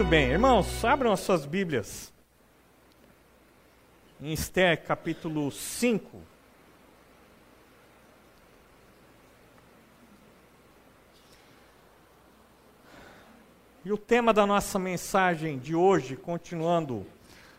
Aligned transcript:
Muito 0.00 0.08
bem, 0.08 0.30
irmãos, 0.30 0.82
abram 0.82 1.12
as 1.12 1.20
suas 1.20 1.44
Bíblias. 1.44 2.10
Em 4.18 4.32
Esther, 4.32 4.82
capítulo 4.82 5.50
5. 5.50 6.22
E 13.84 13.92
o 13.92 13.98
tema 13.98 14.32
da 14.32 14.46
nossa 14.46 14.78
mensagem 14.78 15.58
de 15.58 15.74
hoje, 15.74 16.16
continuando 16.16 17.06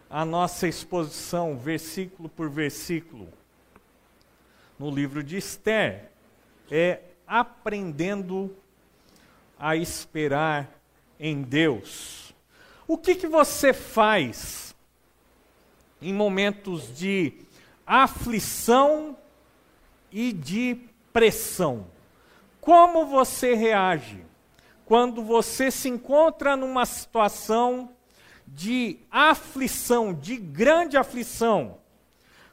a 0.10 0.26
nossa 0.26 0.68
exposição, 0.68 1.60
versículo 1.60 2.28
por 2.28 2.50
versículo, 2.50 3.30
no 4.80 4.90
livro 4.90 5.22
de 5.22 5.38
Esther, 5.38 6.10
é 6.72 7.02
aprendendo 7.28 8.58
a 9.60 9.76
esperar 9.76 10.68
em 11.20 11.44
Deus. 11.44 12.21
O 12.92 12.98
que, 12.98 13.16
que 13.16 13.26
você 13.26 13.72
faz 13.72 14.76
em 16.02 16.14
momentos 16.14 16.94
de 16.94 17.32
aflição 17.88 19.16
e 20.12 20.34
de 20.34 20.78
pressão? 21.14 21.88
Como 22.60 23.06
você 23.06 23.56
reage 23.56 24.26
quando 24.84 25.24
você 25.24 25.72
se 25.72 25.88
encontra 25.88 26.58
numa 26.58 26.86
situação 26.86 27.92
de 28.46 29.00
aflição, 29.10 30.14
de 30.14 30.36
grande 30.36 30.98
aflição? 30.98 31.78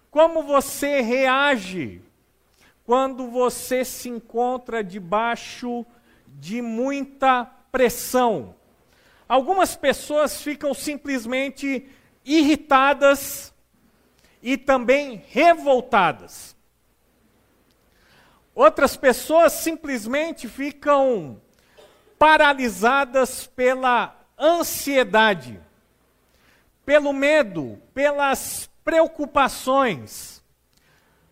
Como 0.09 0.45
você 0.45 1.01
reage 1.01 2.01
quando 2.85 3.27
você 3.27 3.85
se 3.85 4.09
encontra 4.09 4.85
debaixo 4.85 5.85
de 6.29 6.63
muita 6.63 7.45
pressão? 7.73 8.55
Algumas 9.29 9.77
pessoas 9.77 10.41
ficam 10.41 10.73
simplesmente 10.73 11.87
irritadas 12.25 13.53
e 14.43 14.57
também 14.57 15.23
revoltadas. 15.29 16.57
Outras 18.55 18.97
pessoas 18.97 19.53
simplesmente 19.53 20.49
ficam 20.49 21.41
paralisadas 22.19 23.47
pela 23.47 24.17
ansiedade, 24.39 25.61
pelo 26.85 27.13
medo, 27.13 27.81
pelas 27.93 28.69
preocupações. 28.83 30.43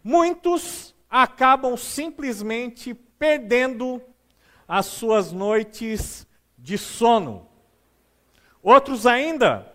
Muitos 0.04 0.94
acabam 1.08 1.76
simplesmente 1.76 2.94
perdendo 2.94 4.02
as 4.68 4.86
suas 4.86 5.32
noites 5.32 6.26
de 6.58 6.76
sono. 6.76 7.45
Outros 8.66 9.06
ainda 9.06 9.72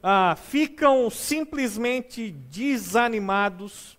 ah, 0.00 0.36
ficam 0.40 1.10
simplesmente 1.10 2.30
desanimados, 2.30 3.98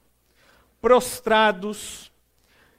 prostrados, 0.79 2.09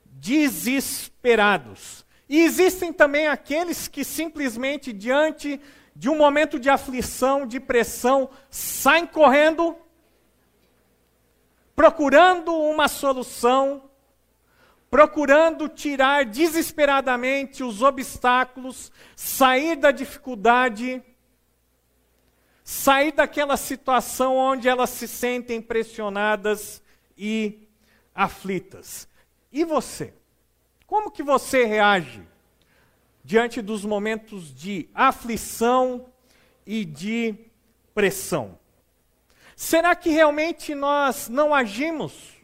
desesperados. 0.06 2.06
E 2.26 2.40
existem 2.40 2.94
também 2.94 3.26
aqueles 3.26 3.88
que 3.88 4.04
simplesmente, 4.04 4.90
diante 4.90 5.60
de 5.94 6.08
um 6.08 6.16
momento 6.16 6.58
de 6.58 6.70
aflição, 6.70 7.46
de 7.46 7.60
pressão, 7.60 8.30
saem 8.48 9.06
correndo, 9.06 9.76
procurando 11.76 12.54
uma 12.54 12.88
solução, 12.88 13.82
procurando 14.90 15.68
tirar 15.68 16.24
desesperadamente 16.24 17.62
os 17.62 17.82
obstáculos, 17.82 18.90
sair 19.14 19.76
da 19.76 19.90
dificuldade 19.90 21.04
sair 22.70 23.10
daquela 23.10 23.56
situação 23.56 24.36
onde 24.36 24.68
elas 24.68 24.90
se 24.90 25.08
sentem 25.08 25.60
pressionadas 25.60 26.80
e 27.18 27.66
aflitas. 28.14 29.08
E 29.50 29.64
você? 29.64 30.14
Como 30.86 31.10
que 31.10 31.20
você 31.20 31.64
reage 31.64 32.22
diante 33.24 33.60
dos 33.60 33.84
momentos 33.84 34.54
de 34.54 34.88
aflição 34.94 36.06
e 36.64 36.84
de 36.84 37.34
pressão? 37.92 38.56
Será 39.56 39.96
que 39.96 40.10
realmente 40.10 40.72
nós 40.72 41.28
não 41.28 41.52
agimos 41.52 42.36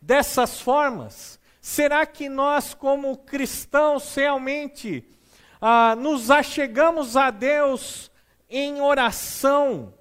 dessas 0.00 0.62
formas? 0.62 1.38
Será 1.60 2.06
que 2.06 2.30
nós, 2.30 2.72
como 2.72 3.18
cristãos, 3.18 4.14
realmente 4.14 5.04
ah, 5.60 5.94
nos 5.94 6.30
achegamos 6.30 7.18
a 7.18 7.30
Deus 7.30 8.10
em 8.48 8.80
oração, 8.80 9.92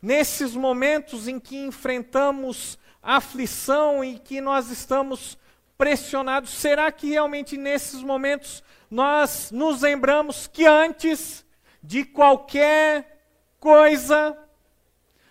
nesses 0.00 0.54
momentos 0.54 1.28
em 1.28 1.38
que 1.38 1.56
enfrentamos 1.56 2.78
aflição 3.02 4.04
e 4.04 4.18
que 4.18 4.40
nós 4.40 4.70
estamos 4.70 5.38
pressionados, 5.76 6.50
será 6.50 6.92
que 6.92 7.10
realmente 7.10 7.56
nesses 7.56 8.02
momentos 8.02 8.62
nós 8.90 9.50
nos 9.50 9.82
lembramos 9.82 10.46
que 10.46 10.64
antes 10.64 11.44
de 11.82 12.04
qualquer 12.04 13.26
coisa, 13.58 14.38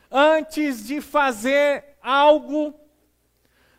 antes 0.10 0.86
de 0.86 1.00
fazer 1.00 1.96
algo, 2.02 2.74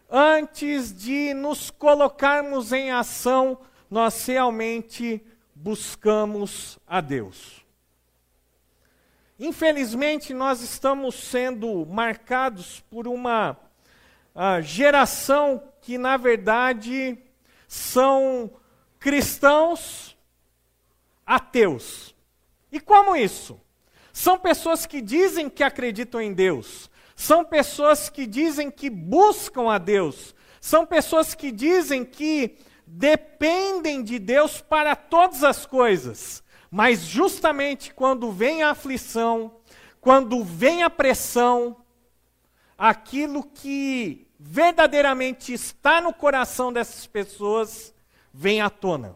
antes 0.08 0.94
de 0.94 1.34
nos 1.34 1.70
colocarmos 1.70 2.72
em 2.72 2.90
ação, 2.90 3.58
nós 3.90 4.24
realmente 4.24 5.22
buscamos 5.54 6.78
a 6.86 7.00
Deus? 7.00 7.61
Infelizmente, 9.38 10.34
nós 10.34 10.60
estamos 10.60 11.14
sendo 11.14 11.86
marcados 11.86 12.80
por 12.90 13.08
uma 13.08 13.56
uh, 14.34 14.62
geração 14.62 15.62
que, 15.80 15.98
na 15.98 16.16
verdade, 16.16 17.18
são 17.66 18.50
cristãos 18.98 20.16
ateus. 21.26 22.14
E 22.70 22.78
como 22.78 23.16
isso? 23.16 23.60
São 24.12 24.38
pessoas 24.38 24.86
que 24.86 25.00
dizem 25.00 25.48
que 25.48 25.64
acreditam 25.64 26.20
em 26.20 26.32
Deus, 26.32 26.90
são 27.16 27.44
pessoas 27.44 28.08
que 28.08 28.26
dizem 28.26 28.70
que 28.70 28.90
buscam 28.90 29.70
a 29.70 29.78
Deus, 29.78 30.34
são 30.60 30.84
pessoas 30.84 31.34
que 31.34 31.50
dizem 31.50 32.04
que 32.04 32.56
dependem 32.86 34.02
de 34.02 34.18
Deus 34.18 34.60
para 34.60 34.94
todas 34.94 35.42
as 35.42 35.64
coisas. 35.64 36.42
Mas 36.74 37.00
justamente 37.00 37.92
quando 37.92 38.32
vem 38.32 38.62
a 38.62 38.70
aflição, 38.70 39.56
quando 40.00 40.42
vem 40.42 40.82
a 40.82 40.88
pressão, 40.88 41.76
aquilo 42.78 43.44
que 43.44 44.26
verdadeiramente 44.40 45.52
está 45.52 46.00
no 46.00 46.14
coração 46.14 46.72
dessas 46.72 47.06
pessoas 47.06 47.94
vem 48.32 48.62
à 48.62 48.70
tona. 48.70 49.14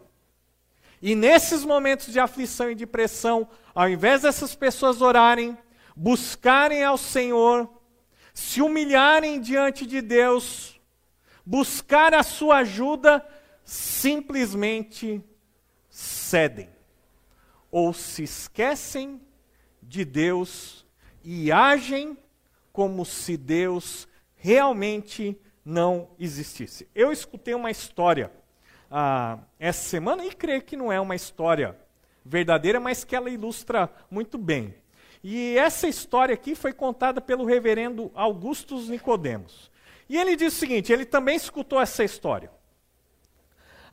E 1.01 1.15
nesses 1.15 1.65
momentos 1.65 2.13
de 2.13 2.19
aflição 2.19 2.69
e 2.69 2.75
de 2.75 2.85
pressão, 2.85 3.49
ao 3.73 3.89
invés 3.89 4.21
dessas 4.21 4.53
pessoas 4.53 5.01
orarem, 5.01 5.57
buscarem 5.95 6.83
ao 6.83 6.95
Senhor, 6.95 7.67
se 8.35 8.61
humilharem 8.61 9.41
diante 9.41 9.83
de 9.83 9.99
Deus, 9.99 10.79
buscar 11.43 12.13
a 12.13 12.21
sua 12.21 12.57
ajuda, 12.57 13.27
simplesmente 13.63 15.23
cedem 15.89 16.76
ou 17.77 17.93
se 17.93 18.23
esquecem 18.23 19.21
de 19.83 20.03
Deus 20.03 20.83
e 21.23 21.51
agem 21.51 22.17
como 22.73 23.05
se 23.05 23.37
Deus 23.37 24.07
realmente 24.35 25.39
não 25.63 26.09
existisse. 26.17 26.89
Eu 26.95 27.11
escutei 27.11 27.53
uma 27.53 27.69
história 27.69 28.31
ah, 28.89 29.37
essa 29.59 29.89
semana 29.89 30.25
e 30.25 30.33
creio 30.33 30.63
que 30.63 30.75
não 30.75 30.91
é 30.91 30.99
uma 30.99 31.15
história 31.15 31.77
verdadeira, 32.25 32.79
mas 32.79 33.03
que 33.03 33.15
ela 33.15 33.29
ilustra 33.29 33.87
muito 34.09 34.39
bem. 34.39 34.73
E 35.23 35.55
essa 35.55 35.87
história 35.87 36.33
aqui 36.33 36.55
foi 36.55 36.73
contada 36.73 37.21
pelo 37.21 37.45
reverendo 37.45 38.11
Augustus 38.15 38.89
Nicodemos. 38.89 39.69
E 40.09 40.17
ele 40.17 40.35
diz 40.35 40.55
o 40.55 40.57
seguinte: 40.57 40.91
ele 40.91 41.05
também 41.05 41.35
escutou 41.35 41.79
essa 41.79 42.03
história. 42.03 42.49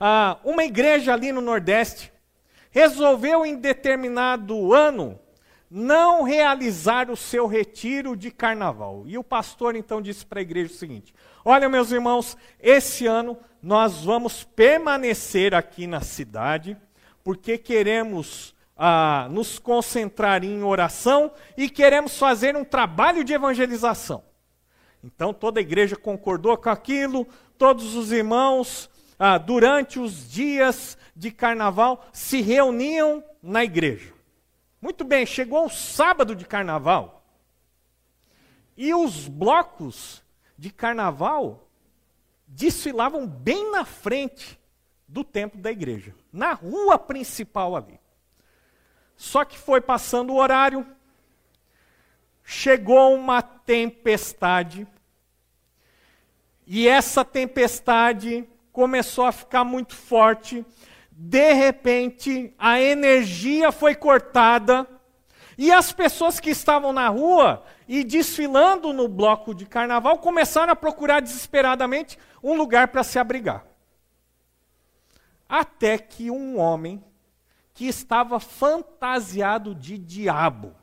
Ah, 0.01 0.39
uma 0.43 0.65
igreja 0.65 1.13
ali 1.13 1.33
no 1.33 1.43
Nordeste 1.43 2.14
resolveu 2.75 3.47
em 3.47 3.55
determinado 3.55 4.75
ano 4.75 5.17
não 5.71 6.25
realizar 6.25 7.09
o 7.09 7.17
seu 7.17 7.47
retiro 7.47 8.17
de 8.17 8.33
carnaval. 8.33 9.05
E 9.07 9.17
o 9.17 9.23
pastor 9.23 9.77
então 9.77 10.03
disse 10.03 10.27
para 10.27 10.41
a 10.41 10.43
igreja 10.43 10.75
o 10.75 10.77
seguinte: 10.77 11.15
Olha, 11.45 11.69
meus 11.69 11.93
irmãos, 11.93 12.37
esse 12.61 13.07
ano 13.07 13.39
nós 13.63 14.05
vamos 14.05 14.43
permanecer 14.43 15.55
aqui 15.55 15.87
na 15.87 16.01
cidade, 16.01 16.77
porque 17.23 17.57
queremos 17.57 18.53
ah, 18.77 19.29
nos 19.31 19.61
concentrar 19.61 20.43
em 20.43 20.65
oração 20.65 21.31
e 21.57 21.71
queremos 21.71 22.19
fazer 22.19 22.57
um 22.57 22.65
trabalho 22.65 23.23
de 23.23 23.35
evangelização. 23.35 24.25
Então 25.03 25.33
toda 25.33 25.61
a 25.61 25.63
igreja 25.63 25.95
concordou 25.95 26.57
com 26.57 26.71
aquilo, 26.71 27.25
todos 27.57 27.95
os 27.95 28.11
irmãos 28.11 28.91
ah, 29.19 29.39
durante 29.39 29.99
os 29.99 30.31
dias 30.31 30.99
de 31.15 31.31
carnaval 31.31 32.07
se 32.13 32.41
reuniam 32.41 33.23
na 33.43 33.65
igreja. 33.65 34.13
Muito 34.81 35.05
bem, 35.05 35.25
chegou 35.25 35.67
o 35.67 35.71
sábado 35.71 36.35
de 36.35 36.45
carnaval. 36.45 37.25
E 38.77 38.93
os 38.93 39.29
blocos 39.29 40.23
de 40.59 40.71
carnaval 40.71 41.69
desfilavam 42.47 43.27
bem 43.27 43.71
na 43.71 43.85
frente 43.85 44.59
do 45.07 45.23
templo 45.23 45.61
da 45.61 45.71
igreja, 45.71 46.15
na 46.33 46.53
rua 46.53 46.99
principal 46.99 47.77
ali. 47.77 48.01
Só 49.17 49.45
que 49.45 49.57
foi 49.57 49.81
passando 49.81 50.33
o 50.33 50.37
horário, 50.37 50.87
chegou 52.43 53.15
uma 53.15 53.41
tempestade, 53.41 54.87
e 56.67 56.89
essa 56.89 57.25
tempestade 57.25 58.49
começou 58.75 59.25
a 59.25 59.33
ficar 59.33 59.63
muito 59.63 59.95
forte. 59.95 60.67
De 61.13 61.53
repente, 61.53 62.53
a 62.59 62.81
energia 62.81 63.71
foi 63.71 63.95
cortada, 63.95 64.87
e 65.57 65.71
as 65.71 65.93
pessoas 65.93 66.41
que 66.41 66.51
estavam 66.51 66.93
na 66.93 67.09
rua 67.09 67.63
e 67.87 68.03
desfilando 68.03 68.93
no 68.93 69.07
bloco 69.07 69.55
de 69.55 69.65
carnaval 69.65 70.19
começaram 70.19 70.73
a 70.73 70.77
procurar 70.77 71.21
desesperadamente 71.21 72.19
um 72.43 72.55
lugar 72.55 72.89
para 72.89 73.05
se 73.05 73.17
abrigar. 73.17 73.65
Até 75.49 75.97
que 75.97 76.29
um 76.29 76.59
homem 76.59 77.05
que 77.73 77.87
estava 77.87 78.41
fantasiado 78.41 79.73
de 79.73 79.97
diabo, 79.97 80.75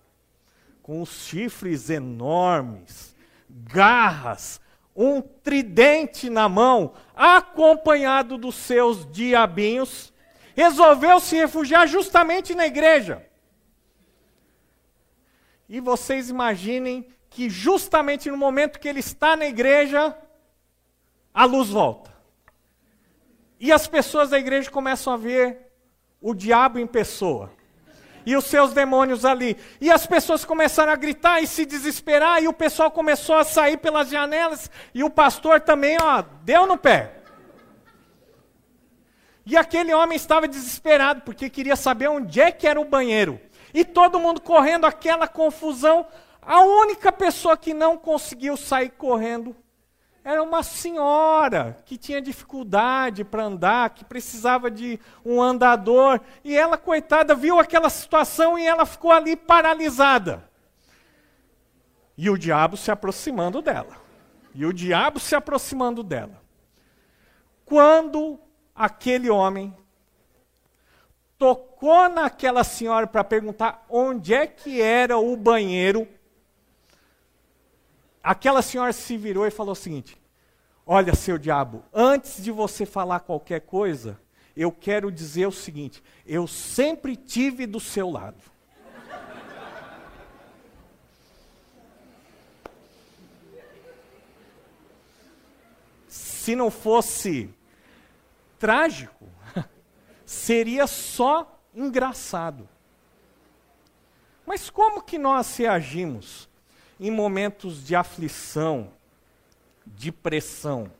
com 0.81 1.01
os 1.01 1.27
chifres 1.27 1.89
enormes, 1.89 3.13
garras, 3.49 4.61
um 4.95 5.21
tridente 5.21 6.29
na 6.29 6.47
mão, 6.47 6.93
acompanhado 7.21 8.35
dos 8.35 8.55
seus 8.55 9.05
diabinhos, 9.11 10.11
resolveu 10.55 11.19
se 11.19 11.35
refugiar 11.35 11.87
justamente 11.87 12.55
na 12.55 12.65
igreja. 12.65 13.23
E 15.69 15.79
vocês 15.79 16.31
imaginem 16.31 17.07
que 17.29 17.47
justamente 17.47 18.31
no 18.31 18.37
momento 18.37 18.79
que 18.79 18.87
ele 18.87 19.01
está 19.01 19.35
na 19.35 19.45
igreja, 19.45 20.17
a 21.31 21.45
luz 21.45 21.69
volta. 21.69 22.11
E 23.59 23.71
as 23.71 23.87
pessoas 23.87 24.31
da 24.31 24.39
igreja 24.39 24.71
começam 24.71 25.13
a 25.13 25.17
ver 25.17 25.71
o 26.19 26.33
diabo 26.33 26.79
em 26.79 26.87
pessoa. 26.87 27.51
E 28.25 28.35
os 28.35 28.45
seus 28.45 28.73
demônios 28.73 29.25
ali. 29.25 29.57
E 29.79 29.91
as 29.91 30.05
pessoas 30.05 30.45
começaram 30.45 30.91
a 30.91 30.95
gritar 30.95 31.41
e 31.41 31.47
se 31.47 31.65
desesperar, 31.65 32.41
e 32.41 32.47
o 32.47 32.53
pessoal 32.53 32.91
começou 32.91 33.35
a 33.35 33.43
sair 33.43 33.77
pelas 33.77 34.09
janelas, 34.09 34.69
e 34.93 35.03
o 35.03 35.09
pastor 35.09 35.59
também, 35.61 35.97
ó, 36.01 36.23
deu 36.43 36.65
no 36.67 36.77
pé. 36.77 37.21
E 39.45 39.57
aquele 39.57 39.93
homem 39.93 40.15
estava 40.15 40.47
desesperado, 40.47 41.21
porque 41.21 41.49
queria 41.49 41.75
saber 41.75 42.07
onde 42.09 42.39
é 42.39 42.51
que 42.51 42.67
era 42.67 42.79
o 42.79 42.85
banheiro. 42.85 43.39
E 43.73 43.83
todo 43.83 44.19
mundo 44.19 44.39
correndo, 44.41 44.85
aquela 44.85 45.27
confusão. 45.27 46.05
A 46.41 46.61
única 46.61 47.11
pessoa 47.11 47.57
que 47.57 47.73
não 47.73 47.97
conseguiu 47.97 48.55
sair 48.55 48.89
correndo 48.91 49.55
era 50.23 50.41
uma 50.43 50.61
senhora 50.61 51.77
que 51.85 51.97
tinha 51.97 52.21
dificuldade 52.21 53.23
para 53.23 53.43
andar, 53.43 53.89
que 53.89 54.05
precisava 54.05 54.69
de 54.69 54.99
um 55.25 55.41
andador, 55.41 56.21
e 56.43 56.55
ela, 56.55 56.77
coitada, 56.77 57.33
viu 57.33 57.59
aquela 57.59 57.89
situação 57.89 58.57
e 58.57 58.65
ela 58.65 58.85
ficou 58.85 59.11
ali 59.11 59.35
paralisada. 59.35 60.47
E 62.15 62.29
o 62.29 62.37
diabo 62.37 62.77
se 62.77 62.91
aproximando 62.91 63.61
dela. 63.61 63.97
E 64.53 64.65
o 64.65 64.71
diabo 64.71 65.19
se 65.19 65.33
aproximando 65.33 66.03
dela. 66.03 66.39
Quando 67.65 68.39
aquele 68.75 69.29
homem 69.29 69.75
tocou 71.37 72.07
naquela 72.09 72.63
senhora 72.63 73.07
para 73.07 73.23
perguntar 73.23 73.83
onde 73.89 74.35
é 74.35 74.45
que 74.45 74.79
era 74.79 75.17
o 75.17 75.35
banheiro, 75.35 76.07
aquela 78.23 78.61
senhora 78.61 78.93
se 78.93 79.17
virou 79.17 79.45
e 79.45 79.51
falou 79.51 79.73
o 79.73 79.75
seguinte: 79.75 80.21
Olha, 80.85 81.15
seu 81.15 81.37
diabo, 81.37 81.85
antes 81.93 82.43
de 82.43 82.51
você 82.51 82.85
falar 82.85 83.21
qualquer 83.21 83.61
coisa, 83.61 84.19
eu 84.55 84.71
quero 84.71 85.11
dizer 85.11 85.47
o 85.47 85.51
seguinte: 85.51 86.03
eu 86.25 86.47
sempre 86.47 87.15
tive 87.15 87.65
do 87.65 87.79
seu 87.79 88.09
lado. 88.09 88.41
Se 96.07 96.55
não 96.55 96.71
fosse 96.71 97.53
trágico, 98.57 99.29
seria 100.25 100.87
só 100.87 101.61
engraçado. 101.73 102.67
Mas 104.45 104.69
como 104.69 105.03
que 105.03 105.17
nós 105.17 105.55
reagimos 105.55 106.49
em 107.01 107.09
momentos 107.09 107.83
de 107.83 107.95
aflição, 107.95 108.93
de 109.87 110.11
pressão? 110.11 110.91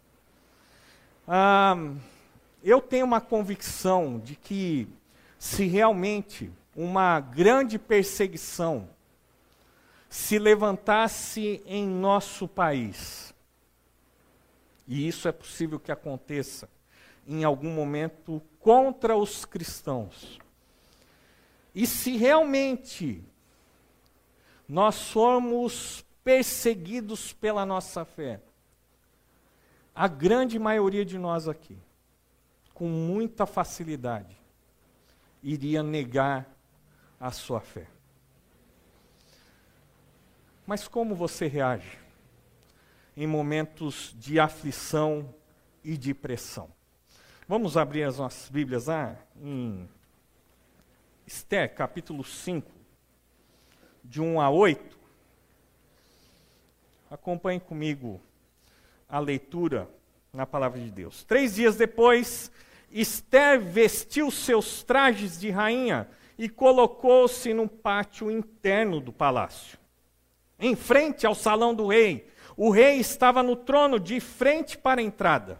Ah, 1.28 1.76
eu 2.64 2.82
tenho 2.82 3.06
uma 3.06 3.22
convicção 3.22 4.18
de 4.18 4.36
que 4.36 4.88
se 5.38 5.68
realmente 5.68 6.52
uma 6.76 7.20
grande 7.20 7.78
perseguição 7.78 8.90
se 10.10 10.40
levantasse 10.40 11.62
em 11.68 11.88
nosso 11.88 12.48
país, 12.48 13.32
e 14.88 15.08
isso 15.08 15.28
é 15.28 15.32
possível 15.32 15.80
que 15.80 15.92
aconteça 15.92 16.68
em 17.28 17.44
algum 17.44 17.70
momento 17.70 18.42
contra 18.60 19.16
os 19.16 19.46
cristãos, 19.46 20.40
e 21.76 21.86
se 21.86 22.18
realmente 22.18 23.24
nós 24.72 24.96
somos 24.96 26.02
perseguidos 26.24 27.34
pela 27.34 27.66
nossa 27.66 28.06
fé, 28.06 28.40
a 29.94 30.08
grande 30.08 30.58
maioria 30.58 31.04
de 31.04 31.18
nós 31.18 31.46
aqui, 31.46 31.78
com 32.74 32.88
muita 32.88 33.46
facilidade, 33.46 34.34
iria 35.44 35.84
negar 35.84 36.50
a 37.20 37.32
sua 37.32 37.60
fé. 37.60 37.86
Mas 40.66 40.88
como 40.88 41.16
você 41.16 41.48
reage 41.48 42.00
em 43.18 43.28
momentos 43.28 44.16
de 44.18 44.40
aflição 44.40 45.36
e 45.84 45.98
de 45.98 46.14
pressão? 46.14 46.70
Vamos 47.46 47.76
abrir 47.76 48.04
as 48.04 48.20
nossas 48.20 48.50
Bíblias 48.50 48.86
lá 48.86 49.18
em 49.36 49.90
Esther, 51.28 51.76
capítulo 51.76 52.24
5, 52.24 52.81
de 54.04 54.22
1 54.22 54.40
a 54.40 54.50
8. 54.50 54.98
Acompanhe 57.10 57.60
comigo 57.60 58.22
a 59.08 59.20
leitura 59.20 59.90
na 60.34 60.46
palavra 60.46 60.80
de 60.80 60.90
Deus. 60.90 61.24
Três 61.24 61.56
dias 61.56 61.76
depois, 61.76 62.52
Esther 62.92 63.60
vestiu 63.60 64.32
seus 64.32 64.84
trajes 64.84 65.40
de 65.40 65.50
rainha 65.50 66.08
e 66.38 66.48
colocou-se 66.48 67.54
no 67.54 67.68
pátio 67.68 68.32
interno 68.32 69.00
do 69.00 69.12
palácio. 69.12 69.78
Em 70.60 70.76
frente 70.76 71.26
ao 71.26 71.36
salão 71.36 71.74
do 71.76 71.88
rei, 71.88 72.28
o 72.56 72.70
rei 72.70 72.98
estava 72.98 73.44
no 73.44 73.56
trono 73.56 74.00
de 74.00 74.20
frente 74.20 74.78
para 74.78 75.02
a 75.02 75.04
entrada. 75.04 75.60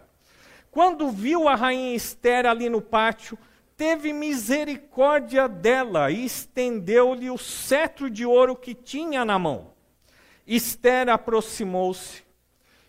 Quando 0.70 1.10
viu 1.10 1.48
a 1.48 1.54
rainha 1.54 1.94
Esther 1.94 2.46
ali 2.46 2.68
no 2.68 2.80
pátio, 2.80 3.38
teve 3.82 4.12
misericórdia 4.12 5.48
dela 5.48 6.08
e 6.08 6.24
estendeu-lhe 6.24 7.28
o 7.28 7.36
cetro 7.36 8.08
de 8.08 8.24
ouro 8.24 8.54
que 8.54 8.76
tinha 8.76 9.24
na 9.24 9.40
mão. 9.40 9.72
Esther 10.46 11.08
aproximou-se 11.08 12.22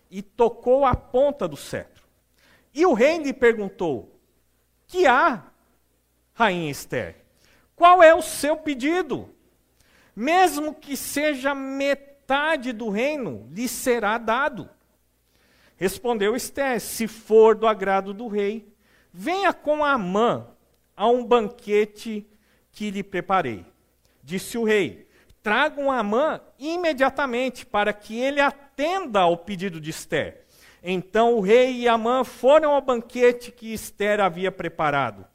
e 0.08 0.22
tocou 0.22 0.86
a 0.86 0.94
ponta 0.94 1.48
do 1.48 1.56
cetro. 1.56 2.04
E 2.72 2.86
o 2.86 2.92
rei 2.92 3.18
lhe 3.18 3.32
perguntou: 3.32 4.20
Que 4.86 5.04
há, 5.04 5.42
rainha 6.32 6.70
Esther? 6.70 7.16
Qual 7.74 8.00
é 8.00 8.14
o 8.14 8.22
seu 8.22 8.56
pedido? 8.56 9.28
Mesmo 10.14 10.72
que 10.72 10.96
seja 10.96 11.56
metade 11.56 12.72
do 12.72 12.88
reino, 12.88 13.48
lhe 13.50 13.66
será 13.66 14.16
dado. 14.16 14.70
Respondeu 15.76 16.36
Esté: 16.36 16.78
Se 16.78 17.08
for 17.08 17.56
do 17.56 17.66
agrado 17.66 18.14
do 18.14 18.28
rei, 18.28 18.72
venha 19.12 19.52
com 19.52 19.84
Amã 19.84 20.53
a 20.96 21.08
um 21.08 21.24
banquete 21.24 22.26
que 22.72 22.90
lhe 22.90 23.02
preparei. 23.02 23.64
Disse 24.22 24.56
o 24.58 24.64
rei: 24.64 25.08
Tragam 25.42 25.90
Amã 25.90 26.40
imediatamente, 26.58 27.66
para 27.66 27.92
que 27.92 28.18
ele 28.18 28.40
atenda 28.40 29.20
ao 29.20 29.36
pedido 29.36 29.80
de 29.80 29.90
Esther. 29.90 30.44
Então 30.82 31.34
o 31.34 31.40
rei 31.40 31.80
e 31.80 31.88
Amã 31.88 32.24
foram 32.24 32.72
ao 32.72 32.80
banquete 32.80 33.50
que 33.50 33.72
Esther 33.72 34.20
havia 34.20 34.52
preparado. 34.52 35.26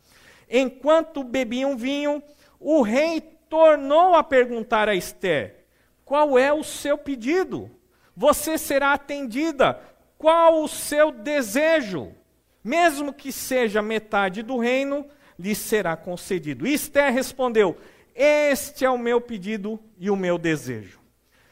Enquanto 0.50 1.24
bebiam 1.24 1.78
vinho, 1.78 2.24
o 2.60 2.82
rei 2.82 3.22
tornou 3.50 4.16
a 4.16 4.24
perguntar 4.24 4.88
a 4.90 4.96
Esther: 4.96 5.66
Qual 6.06 6.38
é 6.38 6.52
o 6.54 6.64
seu 6.64 6.98
pedido? 6.98 7.70
Você 8.16 8.58
será 8.58 8.94
atendida 8.94 9.80
qual 10.18 10.64
o 10.64 10.68
seu 10.68 11.12
desejo? 11.12 12.14
Mesmo 12.62 13.14
que 13.14 13.32
seja 13.32 13.82
metade 13.82 14.44
do 14.44 14.58
reino, 14.58 15.06
lhe 15.40 15.56
será 15.56 15.96
concedido. 15.96 16.68
E 16.68 16.74
Esther 16.74 17.14
respondeu: 17.14 17.78
Este 18.14 18.84
é 18.84 18.90
o 18.90 18.98
meu 18.98 19.22
pedido 19.22 19.80
e 19.98 20.10
o 20.10 20.16
meu 20.16 20.38
desejo. 20.38 21.00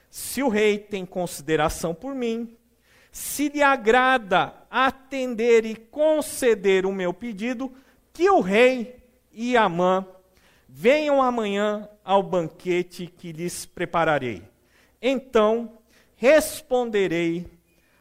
Se 0.10 0.44
o 0.44 0.50
rei 0.50 0.78
tem 0.78 1.06
consideração 1.06 1.96
por 1.96 2.14
mim, 2.14 2.56
se 3.12 3.50
lhe 3.50 3.64
agrada 3.64 4.54
atender 4.70 5.66
e 5.66 5.76
conceder 5.76 6.86
o 6.86 6.92
meu 6.92 7.14
pedido, 7.14 7.72
que 8.12 8.30
o 8.30 8.42
rei 8.42 8.98
e 9.32 9.56
Amã 9.56 10.06
venham 10.68 11.22
amanhã 11.22 11.88
ao 12.04 12.22
banquete 12.22 13.08
que 13.08 13.32
lhes 13.32 13.66
prepararei. 13.66 14.44
Então 15.02 15.78
responderei 16.16 17.48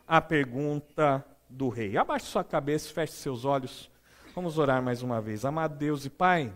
à 0.07 0.21
pergunta 0.21 1.25
do 1.49 1.69
rei. 1.69 1.97
Abaixe 1.97 2.26
sua 2.26 2.43
cabeça, 2.43 2.93
feche 2.93 3.12
seus 3.12 3.45
olhos. 3.45 3.90
Vamos 4.37 4.59
orar 4.59 4.83
mais 4.83 5.02
uma 5.02 5.19
vez. 5.19 5.47
Amado 5.47 5.78
Deus 5.78 6.05
e 6.05 6.11
Pai, 6.11 6.52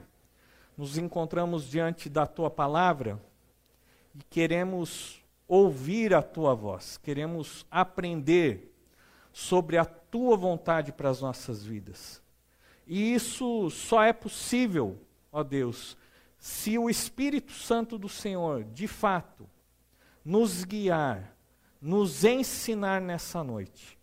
nos 0.76 0.98
encontramos 0.98 1.64
diante 1.66 2.10
da 2.10 2.26
tua 2.26 2.50
palavra 2.50 3.18
e 4.14 4.22
queremos 4.22 5.24
ouvir 5.48 6.12
a 6.12 6.20
tua 6.20 6.54
voz, 6.54 6.98
queremos 6.98 7.64
aprender 7.70 8.70
sobre 9.32 9.78
a 9.78 9.86
tua 9.86 10.36
vontade 10.36 10.92
para 10.92 11.08
as 11.08 11.22
nossas 11.22 11.64
vidas. 11.64 12.22
E 12.86 13.14
isso 13.14 13.70
só 13.70 14.02
é 14.02 14.12
possível, 14.12 14.98
ó 15.32 15.42
Deus, 15.42 15.96
se 16.38 16.76
o 16.76 16.90
Espírito 16.90 17.52
Santo 17.52 17.96
do 17.96 18.10
Senhor, 18.10 18.62
de 18.62 18.86
fato, 18.86 19.48
nos 20.22 20.64
guiar, 20.64 21.34
nos 21.80 22.24
ensinar 22.24 23.00
nessa 23.00 23.42
noite. 23.42 23.98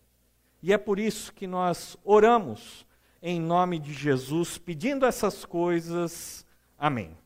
E 0.60 0.72
é 0.72 0.78
por 0.78 0.98
isso 0.98 1.32
que 1.32 1.46
nós 1.46 1.96
oramos 2.04 2.87
em 3.22 3.40
nome 3.40 3.78
de 3.78 3.92
Jesus, 3.92 4.58
pedindo 4.58 5.06
essas 5.06 5.44
coisas 5.44 6.46
Amém. 6.78 7.16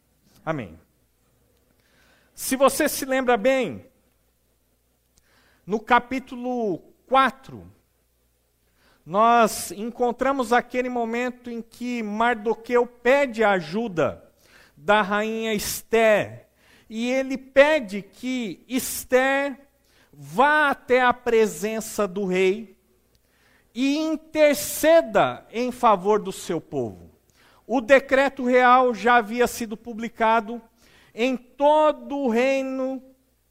Amém. 0.42 0.80
Se 2.34 2.56
você 2.56 2.88
se 2.88 3.04
lembra 3.04 3.36
bem, 3.36 3.84
no 5.66 5.78
capítulo 5.78 6.78
4, 7.06 7.70
nós 9.04 9.70
encontramos 9.72 10.52
aquele 10.54 10.88
momento 10.88 11.50
em 11.50 11.60
que 11.60 12.02
Mardoqueu 12.02 12.86
pede 12.86 13.44
a 13.44 13.50
ajuda 13.50 14.24
da 14.74 15.02
rainha 15.02 15.52
Esther, 15.52 16.48
e 16.88 17.10
ele 17.10 17.36
pede 17.36 18.00
que 18.00 18.64
Esther 18.66 19.60
vá 20.10 20.70
até 20.70 21.02
a 21.02 21.12
presença 21.12 22.08
do 22.08 22.24
rei 22.24 22.76
e 23.74 23.96
interceda 23.96 25.46
em 25.50 25.70
favor 25.70 26.20
do 26.20 26.32
seu 26.32 26.60
povo. 26.60 27.10
O 27.66 27.80
decreto 27.80 28.44
real 28.44 28.92
já 28.94 29.16
havia 29.16 29.46
sido 29.46 29.76
publicado 29.76 30.60
em 31.14 31.36
todo 31.36 32.16
o 32.18 32.28
reino 32.28 33.02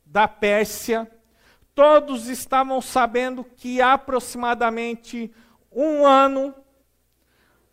da 0.06 0.28
Pérsia. 0.28 1.10
Todos 1.74 2.28
estavam 2.28 2.82
sabendo 2.82 3.44
que 3.44 3.82
aproximadamente 3.82 5.32
um 5.72 6.06
ano 6.06 6.54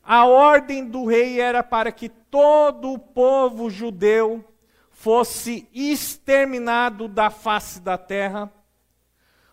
a 0.03 0.25
ordem 0.25 0.87
do 0.87 1.05
rei 1.05 1.39
era 1.39 1.63
para 1.63 1.93
que 1.93 2.09
todo 2.09 2.93
o 2.93 2.99
povo 2.99 3.69
judeu 3.69 4.43
fosse 4.91 5.69
exterminado 5.73 7.09
da 7.09 7.29
face 7.29 7.79
da 7.81 7.99
terra. 7.99 8.51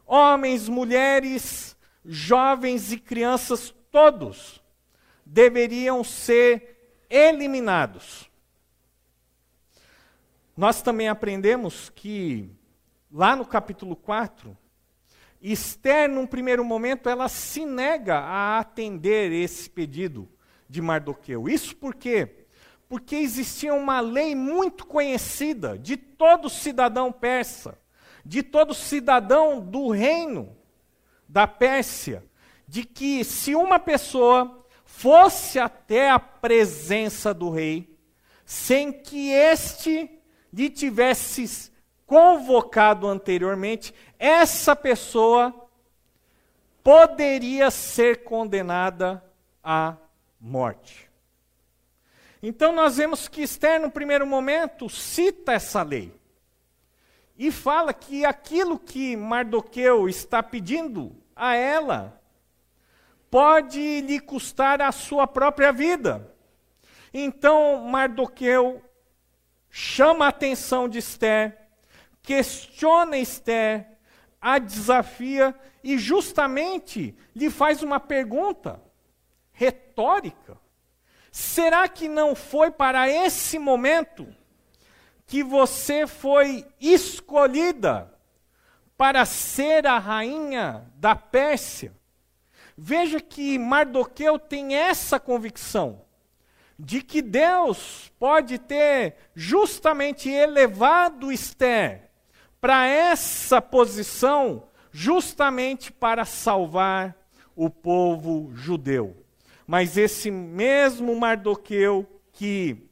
Homens, 0.07 0.69
mulheres, 0.69 1.74
jovens 2.05 2.91
e 2.91 2.97
crianças, 2.97 3.73
todos 3.91 4.61
deveriam 5.25 6.03
ser 6.03 7.05
eliminados. 7.09 8.29
Nós 10.55 10.81
também 10.81 11.09
aprendemos 11.09 11.89
que, 11.89 12.49
lá 13.11 13.35
no 13.35 13.45
capítulo 13.45 13.95
4, 13.95 14.55
Esther, 15.41 16.09
num 16.09 16.25
primeiro 16.25 16.63
momento, 16.63 17.09
ela 17.09 17.27
se 17.27 17.65
nega 17.65 18.19
a 18.19 18.59
atender 18.59 19.31
esse 19.31 19.69
pedido 19.69 20.29
de 20.69 20.81
Mardoqueu. 20.81 21.49
Isso 21.49 21.75
por 21.75 21.95
quê? 21.95 22.47
Porque 22.87 23.15
existia 23.15 23.73
uma 23.73 23.99
lei 23.99 24.33
muito 24.35 24.85
conhecida 24.85 25.77
de 25.77 25.97
todo 25.97 26.49
cidadão 26.49 27.11
persa, 27.11 27.77
de 28.23 28.41
todo 28.41 28.73
cidadão 28.73 29.59
do 29.59 29.89
reino 29.89 30.55
da 31.27 31.47
Pérsia, 31.47 32.23
de 32.67 32.83
que 32.83 33.23
se 33.23 33.55
uma 33.55 33.79
pessoa 33.79 34.65
fosse 34.83 35.59
até 35.59 36.09
a 36.09 36.19
presença 36.19 37.33
do 37.33 37.49
rei, 37.49 37.95
sem 38.45 38.91
que 38.91 39.31
este 39.31 40.09
lhe 40.53 40.69
tivesse 40.69 41.71
convocado 42.05 43.07
anteriormente, 43.07 43.93
essa 44.17 44.75
pessoa 44.75 45.53
poderia 46.83 47.71
ser 47.71 48.23
condenada 48.23 49.23
à 49.63 49.97
morte. 50.39 51.09
Então 52.41 52.71
nós 52.71 52.97
vemos 52.97 53.27
que 53.27 53.41
Esther, 53.41 53.81
no 53.81 53.89
primeiro 53.89 54.27
momento, 54.27 54.87
cita 54.87 55.53
essa 55.53 55.81
lei. 55.81 56.13
E 57.37 57.51
fala 57.51 57.93
que 57.93 58.25
aquilo 58.25 58.79
que 58.79 59.15
Mardoqueu 59.17 60.07
está 60.07 60.41
pedindo 60.41 61.15
a 61.35 61.55
ela 61.55 62.21
pode 63.29 64.01
lhe 64.01 64.19
custar 64.19 64.81
a 64.81 64.91
sua 64.91 65.27
própria 65.27 65.71
vida. 65.71 66.33
Então 67.13 67.83
Mardoqueu 67.83 68.81
chama 69.69 70.25
a 70.25 70.29
atenção 70.29 70.87
de 70.87 70.99
Esther, 70.99 71.57
questiona 72.21 73.17
Esther, 73.17 73.85
a 74.39 74.57
desafia 74.57 75.53
e 75.83 75.97
justamente 75.97 77.13
lhe 77.35 77.49
faz 77.49 77.83
uma 77.83 77.99
pergunta 77.99 78.81
retórica. 79.51 80.57
Será 81.31 81.89
que 81.89 82.07
não 82.07 82.33
foi 82.35 82.71
para 82.71 83.09
esse 83.09 83.59
momento 83.59 84.33
que 85.25 85.43
você 85.43 86.05
foi 86.05 86.65
escolhida 86.79 88.13
para 88.97 89.25
ser 89.25 89.85
a 89.85 89.97
rainha 89.97 90.85
da 90.95 91.15
Pérsia? 91.15 91.93
Veja 92.77 93.19
que 93.19 93.57
Mardoqueu 93.57 94.37
tem 94.37 94.75
essa 94.75 95.19
convicção 95.19 96.01
de 96.77 97.01
que 97.01 97.21
Deus 97.21 98.11
pode 98.19 98.57
ter 98.57 99.15
justamente 99.33 100.29
elevado 100.29 101.31
Esther 101.31 102.11
para 102.59 102.87
essa 102.87 103.61
posição, 103.61 104.67
justamente 104.91 105.91
para 105.91 106.25
salvar 106.25 107.15
o 107.55 107.69
povo 107.69 108.51
judeu. 108.53 109.15
Mas 109.65 109.97
esse 109.97 110.29
mesmo 110.29 111.15
Mardoqueu 111.15 112.05
que 112.33 112.89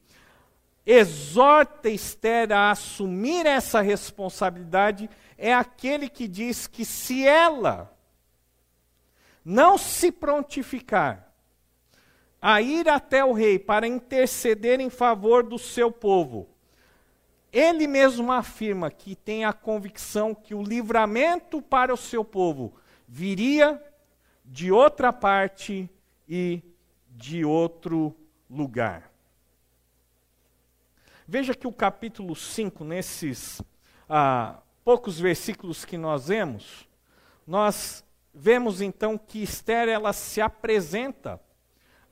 exorta 0.86 1.90
Esther 1.90 2.52
a 2.52 2.72
assumir 2.72 3.46
essa 3.46 3.82
responsabilidade 3.82 5.10
é 5.38 5.54
aquele 5.54 6.10
que 6.10 6.28
diz 6.28 6.68
que 6.68 6.84
se 6.84 7.25
ela 7.25 7.96
não 9.44 9.78
se 9.78 10.12
prontificar 10.12 11.32
a 12.42 12.62
ir 12.62 12.90
até 12.90 13.24
o 13.24 13.32
rei 13.32 13.58
para 13.58 13.88
interceder 13.88 14.82
em 14.82 14.90
favor 14.90 15.44
do 15.44 15.58
seu 15.58 15.90
povo, 15.90 16.50
ele 17.52 17.88
mesmo 17.88 18.32
afirma 18.32 18.92
que 18.92 19.16
tem 19.16 19.46
a 19.46 19.54
convicção 19.54 20.36
que 20.36 20.54
o 20.54 20.62
livramento 20.62 21.62
para 21.62 21.94
o 21.94 21.98
seu 21.98 22.25
povo 22.25 22.74
viria 23.08 23.82
de 24.44 24.72
outra 24.72 25.13
parte 25.13 25.90
e 26.28 26.62
de 27.08 27.46
outro 27.46 28.13
lugar. 28.50 29.12
Veja 31.27 31.53
que 31.53 31.68
o 31.68 31.72
capítulo 31.72 32.36
5, 32.36 32.84
nesses 32.84 33.62
ah, 34.10 34.60
poucos 34.84 35.20
versículos 35.20 35.86
que 35.86 35.98
nós 35.98 36.27
vemos, 36.27 36.88
nós 37.48 38.03
vemos 38.34 38.82
então 38.82 39.18
que 39.18 39.42
Esther 39.42 39.88
ela 39.88 40.12
se 40.12 40.42
apresenta 40.42 41.39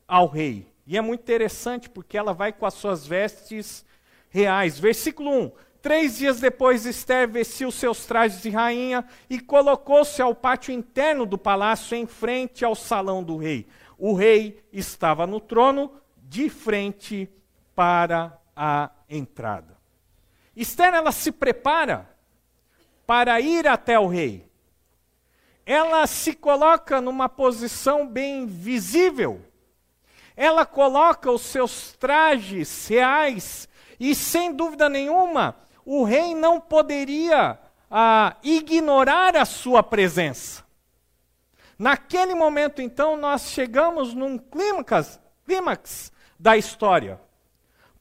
ao 0.08 0.27
rei. 0.27 0.72
E 0.86 0.98
é 0.98 1.01
muito 1.01 1.22
interessante 1.22 1.89
porque 1.89 2.18
ela 2.18 2.34
vai 2.34 2.53
com 2.53 2.65
as 2.65 2.74
suas 2.74 3.06
vestes 3.06 3.86
reais. 4.30 4.80
Versículo 4.80 5.30
1. 5.30 5.51
Três 5.82 6.18
dias 6.18 6.39
depois, 6.39 6.86
Esther 6.86 7.27
vestiu 7.27 7.72
seus 7.72 8.06
trajes 8.06 8.41
de 8.44 8.50
rainha 8.50 9.03
e 9.30 9.39
colocou-se 9.39 10.22
ao 10.22 10.36
pátio 10.36 10.72
interno 10.72 11.25
do 11.25 11.39
palácio, 11.39 11.98
em 11.98 12.06
frente 12.06 12.63
ao 12.63 12.75
salão 12.75 13.24
do 13.24 13.36
rei. 13.36 13.68
O 13.98 14.13
rei 14.13 14.63
estava 14.72 15.25
no 15.25 15.39
trono, 15.39 15.91
de 16.18 16.50
frente 16.50 17.27
para 17.75 18.39
a 18.56 18.91
entrada. 19.12 19.77
Esther 20.56 20.94
ela 20.94 21.12
se 21.12 21.32
prepara 21.32 22.10
para 23.06 23.39
ir 23.39 23.68
até 23.68 24.00
o 24.00 24.08
rei 24.08 24.51
ela 25.65 26.06
se 26.08 26.34
coloca 26.34 27.00
numa 27.00 27.30
posição 27.30 28.08
bem 28.08 28.46
visível. 28.46 29.41
Ela 30.36 30.65
coloca 30.65 31.32
os 31.32 31.41
seus 31.41 31.94
trajes 31.94 32.88
reais 32.88 33.70
E 34.00 34.15
sem 34.15 34.51
dúvida 34.51 34.89
nenhuma, 34.89 35.56
o 35.86 36.03
rei 36.03 36.34
não 36.34 36.60
poderia 36.60 37.60
ah, 37.89 38.36
ignorar 38.41 39.38
a 39.38 39.46
sua 39.46 39.84
presença. 39.84 40.65
Naquele 41.77 42.34
momento, 42.34 42.82
então, 42.82 43.15
nós 43.15 43.51
chegamos 43.51 44.15
num 44.15 44.39
clímax, 44.39 45.20
clímax 45.46 46.12
da 46.39 46.58
história. 46.58 47.22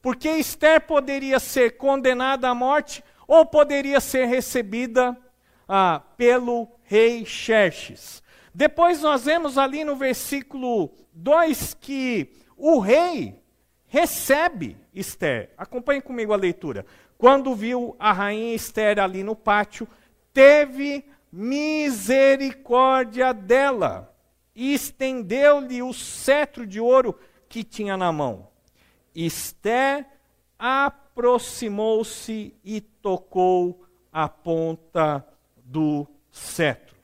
Porque 0.01 0.29
Esther 0.29 0.81
poderia 0.81 1.39
ser 1.39 1.77
condenada 1.77 2.49
à 2.49 2.55
morte 2.55 3.03
ou 3.27 3.45
poderia 3.45 3.99
ser 3.99 4.25
recebida 4.25 5.15
ah, 5.67 6.01
pelo 6.17 6.67
rei 6.83 7.25
Xerxes. 7.25 8.21
Depois 8.53 9.01
nós 9.01 9.25
vemos 9.25 9.57
ali 9.57 9.85
no 9.85 9.95
versículo 9.95 10.91
2 11.13 11.75
que 11.79 12.33
o 12.57 12.79
rei 12.79 13.39
recebe 13.87 14.75
Esther. 14.93 15.53
Acompanhe 15.57 16.01
comigo 16.01 16.33
a 16.33 16.37
leitura. 16.37 16.85
Quando 17.17 17.55
viu 17.55 17.95
a 17.99 18.11
rainha 18.11 18.55
Esther 18.55 18.99
ali 18.99 19.23
no 19.23 19.35
pátio, 19.35 19.87
teve 20.33 21.05
misericórdia 21.31 23.33
dela 23.33 24.13
e 24.53 24.73
estendeu-lhe 24.73 25.81
o 25.81 25.93
cetro 25.93 26.67
de 26.67 26.81
ouro 26.81 27.17
que 27.47 27.63
tinha 27.63 27.95
na 27.95 28.11
mão. 28.11 28.50
Esther 29.13 30.05
aproximou-se 30.57 32.53
e 32.63 32.81
tocou 32.81 33.85
a 34.11 34.29
ponta 34.29 35.25
do 35.55 36.07
cetro. 36.31 36.95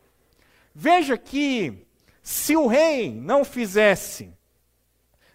Veja 0.74 1.18
que, 1.18 1.86
se 2.22 2.56
o 2.56 2.68
rei 2.68 3.12
não 3.12 3.44
fizesse 3.44 4.32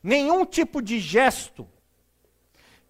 nenhum 0.02 0.44
tipo 0.44 0.80
de 0.80 1.00
gesto, 1.00 1.68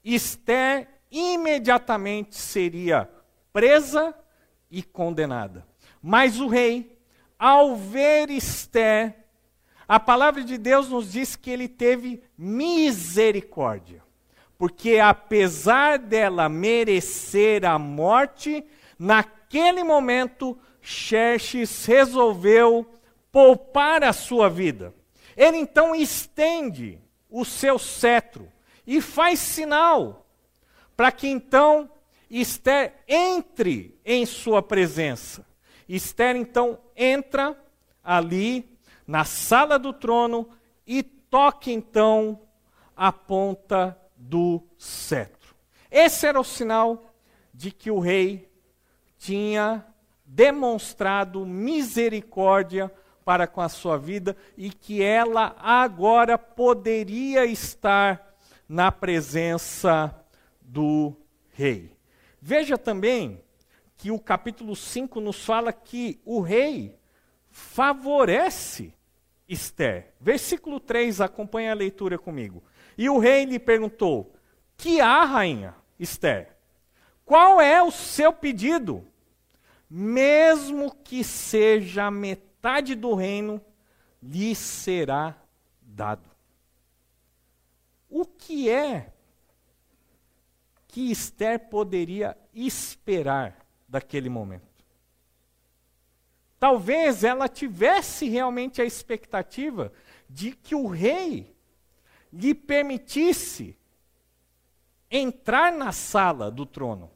Esther 0.05 0.89
imediatamente 1.11 2.37
seria 2.37 3.09
presa 3.53 4.15
e 4.71 4.83
condenada. 4.83 5.67
Mas 6.03 6.41
o 6.41 6.49
rei, 6.49 6.99
ao 7.39 7.77
ver 7.77 8.31
Esther, 8.31 9.22
a 9.87 9.99
palavra 10.01 10.45
de 10.45 10.57
Deus 10.57 10.89
nos 10.89 11.13
diz 11.13 11.37
que 11.37 11.51
ele 11.51 11.69
teve 11.69 12.23
misericórdia. 12.37 14.03
Porque 14.57 14.99
apesar 14.99 15.99
dela 15.99 16.49
merecer 16.49 17.65
a 17.65 17.79
morte, 17.79 18.65
naquele 18.99 19.83
momento 19.83 20.57
Xerxes 20.81 21.85
resolveu 21.85 22.87
poupar 23.31 24.05
a 24.05 24.13
sua 24.13 24.49
vida. 24.49 24.95
Ele 25.37 25.57
então 25.57 25.95
estende 25.95 26.99
o 27.31 27.45
seu 27.45 27.79
cetro 27.79 28.49
e 28.87 29.01
faz 29.01 29.39
sinal 29.39 30.27
para 30.97 31.11
que 31.11 31.27
então 31.27 31.91
Esther 32.31 32.95
entre 33.09 33.99
em 34.05 34.25
sua 34.25 34.63
presença. 34.63 35.45
Esther 35.89 36.37
então 36.37 36.79
entra 36.97 37.57
ali 38.03 38.72
na 39.07 39.25
sala 39.25 39.79
do 39.79 39.93
trono 39.93 40.49
e 40.87 41.03
toca 41.03 41.71
então 41.71 42.41
a 42.97 43.13
ponta 43.13 43.99
do 44.17 44.63
cetro. 44.79 45.55
Esse 45.91 46.27
era 46.27 46.41
o 46.41 46.45
sinal 46.45 47.05
de 47.53 47.71
que 47.71 47.91
o 47.91 47.99
rei 47.99 48.51
tinha 49.19 49.85
demonstrado 50.25 51.45
misericórdia 51.45 52.91
para 53.25 53.47
com 53.47 53.61
a 53.61 53.69
sua 53.69 53.97
vida 53.97 54.37
e 54.57 54.71
que 54.71 55.03
ela 55.03 55.55
agora 55.59 56.37
poderia 56.37 57.45
estar 57.45 58.35
na 58.69 58.91
presença 58.91 60.15
do 60.61 61.15
rei. 61.51 61.97
Veja 62.41 62.77
também 62.77 63.43
que 63.97 64.11
o 64.11 64.19
capítulo 64.19 64.75
5 64.75 65.21
nos 65.21 65.45
fala 65.45 65.73
que 65.73 66.21
o 66.25 66.41
rei 66.41 66.99
favorece 67.53 68.95
Esther. 69.49 70.15
Versículo 70.19 70.81
3, 70.81 71.21
acompanha 71.21 71.71
a 71.71 71.77
leitura 71.77 72.19
comigo. 72.19 72.65
E 72.97 73.09
o 73.09 73.19
rei 73.19 73.45
lhe 73.45 73.59
perguntou: 73.59 74.35
Que 74.77 75.01
há, 75.01 75.25
rainha 75.25 75.77
Esther? 75.99 76.57
Qual 77.25 77.61
é 77.61 77.81
o 77.83 77.91
seu 77.91 78.33
pedido? 78.33 79.07
Mesmo 79.89 80.95
que 81.05 81.23
seja 81.23 82.11
metade 82.11 82.95
do 82.95 83.15
reino, 83.15 83.61
lhe 84.23 84.55
será 84.55 85.37
dado. 85.81 86.31
O 88.09 88.25
que 88.25 88.71
é 88.71 89.13
que 90.89 91.11
Esther 91.11 91.59
poderia 91.69 92.37
esperar 92.55 93.67
daquele 93.89 94.29
momento? 94.29 94.72
Talvez 96.63 97.25
ela 97.25 97.49
tivesse 97.49 98.29
realmente 98.29 98.81
a 98.81 98.85
expectativa 98.85 99.93
de 100.31 100.53
que 100.53 100.77
o 100.77 100.87
rei 100.87 101.57
lhe 102.33 102.55
permitisse 102.55 103.77
entrar 105.11 105.73
na 105.73 105.91
sala 105.91 106.53
do 106.53 106.65
trono. 106.65 107.11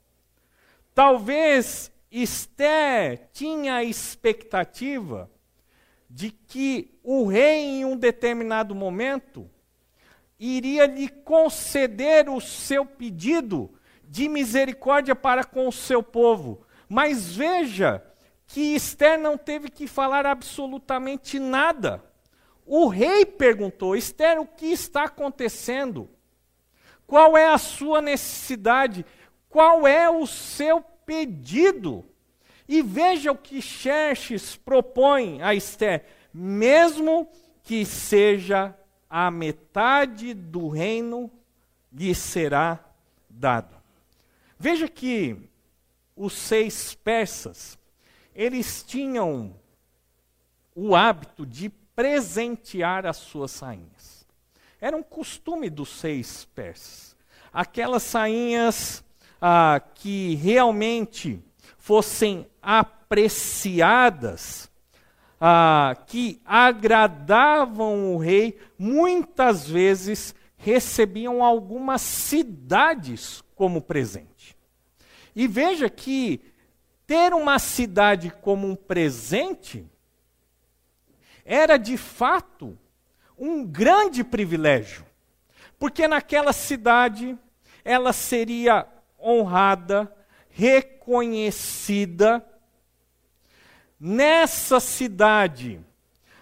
Talvez 0.93 1.93
Esther 2.11 3.29
tinha 3.33 3.77
a 3.77 3.85
expectativa 3.85 5.31
de 6.11 6.33
que 6.33 6.99
o 7.05 7.25
rei, 7.29 7.67
em 7.67 7.85
um 7.85 7.97
determinado 7.97 8.75
momento, 8.75 9.49
iria 10.41 10.87
lhe 10.87 11.09
conceder 11.09 12.29
o 12.29 12.41
seu 12.41 12.85
pedido 12.85 13.73
de 14.03 14.29
misericórdia 14.29 15.15
para 15.15 15.45
com 15.45 15.69
o 15.69 15.73
seu 15.73 16.03
povo. 16.03 16.67
Mas 16.89 17.37
veja 17.37 18.03
que 18.47 18.75
Esther 18.75 19.19
não 19.19 19.37
teve 19.37 19.69
que 19.69 19.87
falar 19.87 20.25
absolutamente 20.25 21.39
nada. 21.39 22.03
O 22.65 22.89
rei 22.89 23.25
perguntou: 23.25 23.97
Esther, 23.97 24.41
o 24.41 24.47
que 24.47 24.67
está 24.67 25.05
acontecendo? 25.05 26.09
Qual 27.07 27.37
é 27.37 27.47
a 27.47 27.59
sua 27.59 28.01
necessidade? 28.01 29.05
Qual 29.49 29.87
é 29.87 30.11
o 30.11 30.27
seu 30.27 30.81
pedido? 30.81 32.05
E 32.69 32.83
veja 32.83 33.31
o 33.31 33.37
que 33.37 33.63
Xerxes 33.63 34.57
propõe 34.57 35.41
a 35.43 35.55
Esther: 35.55 36.05
mesmo 36.33 37.29
que 37.63 37.85
seja 37.85 38.77
a 39.09 39.31
metade 39.31 40.35
do 40.35 40.69
reino, 40.69 41.31
lhe 41.93 42.15
será 42.15 42.85
dado. 43.29 43.77
Veja 44.59 44.89
que 44.89 45.37
os 46.17 46.33
seis 46.33 46.95
persas 46.95 47.79
eles 48.37 48.83
tinham 48.83 49.57
o 50.75 50.95
hábito 50.95 51.47
de 51.47 51.71
presentear 51.71 53.07
as 53.07 53.17
suas 53.17 53.59
rainhas. 53.59 54.27
Era 54.79 54.95
um 54.95 55.03
costume 55.03 55.71
dos 55.71 55.89
seis 55.89 56.45
persas. 56.55 57.17
Aquelas 57.51 58.03
sainhas 58.03 59.03
ah, 59.41 59.81
que 59.95 60.35
realmente 60.35 61.43
fossem 61.79 62.47
apreciadas, 62.61 64.71
ah, 65.41 65.97
que 66.07 66.39
agradavam 66.45 68.15
o 68.15 68.19
rei, 68.19 68.59
muitas 68.79 69.67
vezes 69.67 70.35
recebiam 70.59 71.43
algumas 71.43 72.03
cidades 72.03 73.43
como 73.55 73.81
presente. 73.81 74.55
E 75.35 75.47
veja 75.47 75.89
que 75.89 76.43
ter 77.07 77.33
uma 77.33 77.59
cidade 77.59 78.31
como 78.41 78.67
um 78.67 78.75
presente 78.75 79.87
era 81.45 81.77
de 81.77 81.97
fato 81.97 82.77
um 83.39 83.65
grande 83.65 84.25
privilégio, 84.25 85.05
porque 85.79 86.09
naquela 86.09 86.53
cidade 86.53 87.39
ela 87.85 88.13
seria 88.13 88.87
honrada, 89.19 90.13
reconhecida. 90.49 92.45
Nessa 93.99 94.81
cidade, 94.81 95.81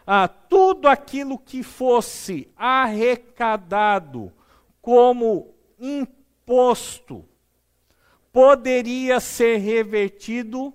ah, 0.07 0.27
tudo 0.27 0.89
aquilo 0.89 1.39
que 1.39 1.63
fosse 1.63 2.51
arrecadado 2.57 4.33
como 4.81 5.55
imposto 5.79 7.29
poderia 8.35 9.21
ser 9.21 9.59
revertido 9.59 10.75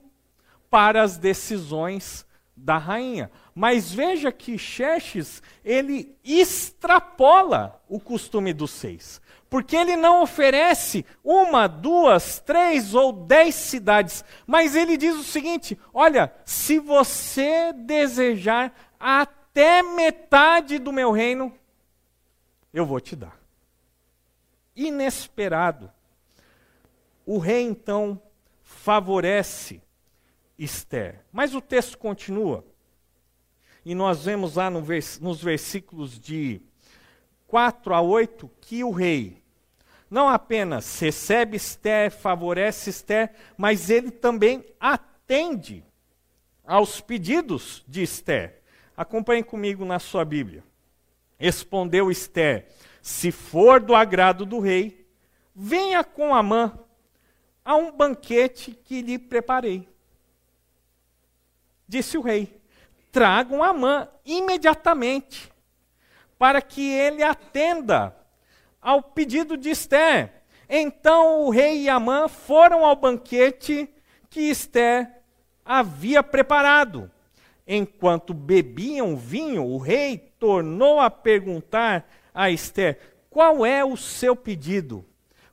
para 0.70 1.04
as 1.04 1.18
decisões 1.18 2.26
da 2.56 2.78
rainha. 2.78 3.30
Mas 3.54 3.92
veja 3.92 4.32
que 4.32 4.58
Xerxes, 4.58 5.44
ele 5.62 6.16
extrapola 6.24 7.84
o 7.90 8.00
costume 8.00 8.54
dos 8.54 8.72
seis. 8.72 9.22
Porque 9.50 9.76
ele 9.76 9.98
não 9.98 10.22
oferece 10.24 11.06
uma, 11.22 11.68
duas, 11.68 12.40
três 12.40 12.96
ou 12.96 13.12
dez 13.12 13.56
cidades. 13.56 14.24
Mas 14.48 14.74
ele 14.74 14.96
diz 14.96 15.18
o 15.18 15.24
seguinte: 15.24 15.78
olha, 15.94 16.34
se 16.46 16.80
você 16.80 17.74
desejar 17.74 18.74
até 18.98 19.84
metade 19.84 20.80
do 20.80 20.94
meu 20.94 21.12
reino, 21.12 21.54
eu 22.74 22.86
vou 22.86 23.02
te 23.02 23.18
dar. 23.18 23.38
Inesperado 24.74 25.92
o 27.30 27.38
rei 27.38 27.62
então 27.62 28.20
favorece 28.64 29.84
Esther. 30.58 31.24
Mas 31.32 31.54
o 31.54 31.62
texto 31.62 31.96
continua. 31.96 32.66
E 33.86 33.94
nós 33.94 34.26
vemos 34.26 34.56
lá 34.56 34.68
no 34.68 34.82
vers 34.82 35.20
nos 35.20 35.40
versículos 35.40 36.20
de 36.20 36.60
4 37.46 37.94
a 37.94 38.02
8 38.02 38.50
que 38.60 38.84
o 38.84 38.90
rei 38.90 39.44
não 40.10 40.28
apenas 40.28 41.00
recebe 41.00 41.56
Esther, 41.56 42.10
favorece 42.10 42.90
Esther, 42.90 43.32
mas 43.56 43.92
ele 43.92 44.10
também 44.10 44.66
atende 44.80 45.86
aos 46.66 47.00
pedidos 47.00 47.86
de 47.88 48.02
Esther. 48.02 48.60
Acompanhe 48.98 49.44
comigo 49.44 49.86
na 49.86 50.00
sua 50.00 50.26
Bíblia. 50.26 50.64
Respondeu 51.38 52.10
Esther: 52.10 52.70
Se 53.04 53.32
for 53.32 53.80
do 53.80 53.94
agrado 53.94 54.48
do 54.48 54.60
rei, 54.60 55.08
venha 55.54 56.04
com 56.04 56.34
Amã 56.34 56.74
a 57.70 57.76
um 57.76 57.92
banquete 57.92 58.72
que 58.72 59.00
lhe 59.00 59.20
preparei. 59.20 59.88
Disse 61.88 62.18
o 62.18 62.22
rei: 62.22 62.60
Tragam 63.12 63.62
Amã 63.62 64.10
imediatamente, 64.26 65.52
para 66.36 66.64
que 66.64 66.90
ele 66.92 67.22
atenda 67.22 68.18
ao 68.82 69.04
pedido 69.04 69.56
de 69.56 69.70
Esther. 69.70 70.34
Então 70.68 71.42
o 71.44 71.52
rei 71.52 71.84
e 71.84 71.90
Amã 71.90 72.28
foram 72.28 72.84
ao 72.84 72.96
banquete 72.96 73.88
que 74.32 74.50
Esther 74.50 75.22
havia 75.64 76.24
preparado. 76.24 77.12
Enquanto 77.68 78.34
bebiam 78.34 79.16
vinho, 79.16 79.64
o 79.64 79.78
rei 79.78 80.18
tornou 80.40 81.00
a 81.00 81.12
perguntar 81.12 82.10
a 82.34 82.50
Esther: 82.50 83.00
Qual 83.30 83.64
é 83.64 83.86
o 83.86 83.96
seu 83.96 84.36
pedido? 84.36 85.06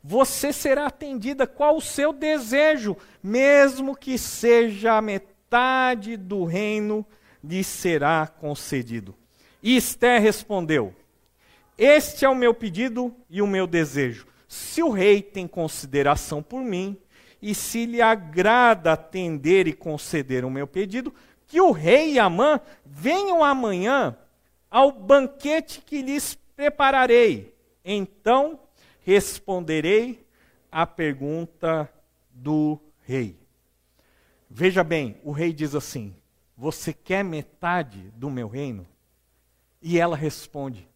Você 0.06 0.52
será 0.52 0.86
atendida. 0.86 1.46
Qual 1.46 1.76
o 1.76 1.80
seu 1.80 2.12
desejo? 2.12 2.96
Mesmo 3.20 3.96
que 3.96 4.16
seja 4.16 4.96
a 4.96 5.02
metade 5.02 6.16
do 6.16 6.44
reino, 6.44 7.04
lhe 7.42 7.64
será 7.64 8.26
concedido. 8.26 9.14
E 9.60 9.76
Esther 9.76 10.22
respondeu: 10.22 10.94
este 11.78 12.24
é 12.24 12.28
o 12.28 12.34
meu 12.34 12.54
pedido 12.54 13.14
e 13.28 13.42
o 13.42 13.46
meu 13.46 13.66
desejo. 13.66 14.26
Se 14.48 14.82
o 14.82 14.88
rei 14.88 15.20
tem 15.20 15.46
consideração 15.46 16.42
por 16.42 16.62
mim, 16.62 16.96
e 17.42 17.54
se 17.54 17.84
lhe 17.84 18.00
agrada 18.00 18.92
atender 18.92 19.66
e 19.66 19.72
conceder 19.74 20.44
o 20.44 20.50
meu 20.50 20.66
pedido, 20.66 21.12
que 21.46 21.60
o 21.60 21.70
rei 21.70 22.14
e 22.14 22.18
Amã 22.18 22.60
venham 22.84 23.44
amanhã 23.44 24.16
ao 24.70 24.90
banquete 24.90 25.82
que 25.84 26.00
lhes 26.00 26.38
prepararei. 26.56 27.54
Então 27.84 28.58
responderei 29.06 30.26
à 30.70 30.84
pergunta 30.84 31.88
do 32.28 32.76
rei. 33.02 33.38
Veja 34.50 34.82
bem, 34.82 35.20
o 35.22 35.30
rei 35.30 35.52
diz 35.52 35.76
assim: 35.76 36.12
Você 36.56 36.92
quer 36.92 37.22
metade 37.22 38.10
do 38.16 38.28
meu 38.28 38.48
reino? 38.48 38.84
E 39.80 39.96
ela 39.96 40.16
responde: 40.16 40.88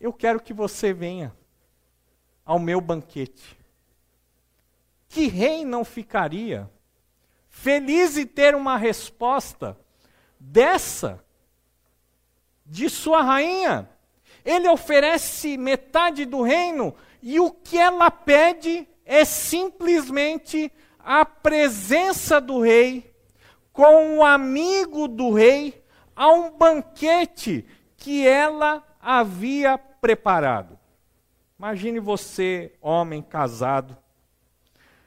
eu 0.00 0.12
quero 0.12 0.40
que 0.40 0.52
você 0.52 0.92
venha 0.92 1.32
ao 2.44 2.58
meu 2.58 2.80
banquete. 2.80 3.56
Que 5.08 5.28
rei 5.28 5.64
não 5.64 5.84
ficaria 5.84 6.68
feliz 7.48 8.18
em 8.18 8.26
ter 8.26 8.56
uma 8.56 8.76
resposta 8.76 9.78
dessa 10.38 11.24
de 12.66 12.90
sua 12.90 13.22
rainha? 13.22 13.88
Ele 14.44 14.68
oferece 14.68 15.56
metade 15.56 16.24
do 16.24 16.42
reino 16.42 16.94
e 17.22 17.40
o 17.40 17.50
que 17.50 17.78
ela 17.78 18.10
pede 18.10 18.86
é 19.04 19.24
simplesmente 19.24 20.70
a 20.98 21.24
presença 21.24 22.40
do 22.40 22.60
rei 22.60 23.14
com 23.72 24.18
o 24.18 24.24
amigo 24.24 25.08
do 25.08 25.32
rei 25.32 25.82
a 26.14 26.28
um 26.28 26.56
banquete 26.56 27.66
que 27.96 28.26
ela 28.26 28.82
havia 29.00 29.76
preparado. 29.76 30.78
Imagine 31.58 31.98
você, 31.98 32.72
homem 32.80 33.22
casado, 33.22 33.96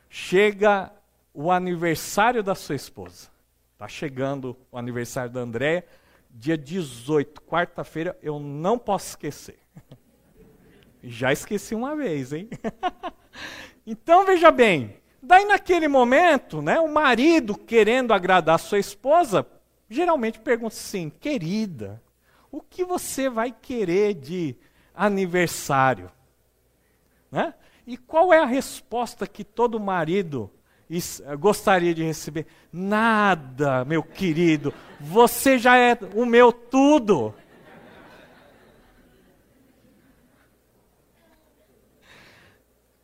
chega 0.10 0.91
o 1.34 1.52
aniversário 1.52 2.41
da 2.41 2.56
sua 2.56 2.76
esposa. 2.76 3.30
Está 3.73 3.88
chegando 3.88 4.58
o 4.71 4.78
aniversário 4.78 5.32
da 5.32 5.41
Andréia, 5.41 5.86
dia 6.39 6.56
18, 6.56 7.41
quarta-feira, 7.41 8.17
eu 8.21 8.39
não 8.39 8.78
posso 8.78 9.10
esquecer. 9.10 9.58
Já 11.04 11.34
esqueci 11.34 11.73
uma 11.73 11.95
vez, 11.95 12.32
hein? 12.32 12.47
então 13.86 14.26
veja 14.26 14.52
bem, 14.52 14.97
daí 15.21 15.45
naquele 15.45 15.88
momento, 15.88 16.62
né, 16.62 16.80
o 16.80 16.88
marido 16.88 17.58
querendo 17.58 18.13
agradar 18.13 18.60
sua 18.60 18.78
esposa, 18.78 19.47
geralmente 19.89 20.39
pergunta 20.39 20.76
assim: 20.76 21.10
querida, 21.10 22.02
o 22.52 22.62
que 22.62 22.86
você 22.86 23.30
vai 23.30 23.52
querer 23.52 24.13
de 24.13 24.56
aniversário. 24.93 26.12
Né? 27.32 27.54
E 27.86 27.97
qual 27.97 28.32
é 28.32 28.39
a 28.39 28.45
resposta 28.45 29.26
que 29.26 29.43
todo 29.43 29.80
marido 29.80 30.52
gostaria 31.39 31.93
de 31.93 32.04
receber? 32.04 32.47
Nada, 32.71 33.84
meu 33.84 34.02
querido, 34.02 34.73
você 35.00 35.58
já 35.58 35.78
é 35.78 35.97
o 36.15 36.26
meu 36.26 36.52
tudo. 36.52 37.34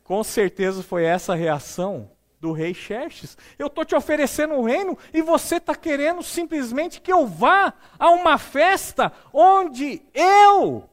Com 0.02 0.22
certeza 0.22 0.82
foi 0.82 1.04
essa 1.04 1.32
a 1.32 1.36
reação 1.36 2.10
do 2.40 2.52
rei 2.52 2.74
Xerxes. 2.74 3.38
Eu 3.58 3.68
estou 3.68 3.84
te 3.84 3.94
oferecendo 3.94 4.54
um 4.54 4.62
reino 4.62 4.98
e 5.12 5.22
você 5.22 5.56
está 5.56 5.74
querendo 5.74 6.22
simplesmente 6.22 7.00
que 7.00 7.12
eu 7.12 7.26
vá 7.26 7.72
a 7.98 8.10
uma 8.10 8.36
festa 8.36 9.10
onde 9.32 10.02
eu 10.12 10.88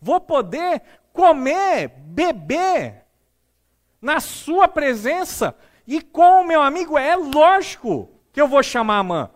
vou 0.00 0.20
poder 0.20 0.80
comer, 1.12 1.88
beber 1.88 3.01
na 4.02 4.18
sua 4.18 4.66
presença 4.66 5.56
e 5.86 6.02
com 6.02 6.42
o 6.42 6.44
meu 6.44 6.60
amigo. 6.60 6.98
É 6.98 7.14
lógico 7.14 8.10
que 8.32 8.40
eu 8.40 8.48
vou 8.48 8.62
chamar 8.62 8.98
a 8.98 9.02
mãe. 9.04 9.28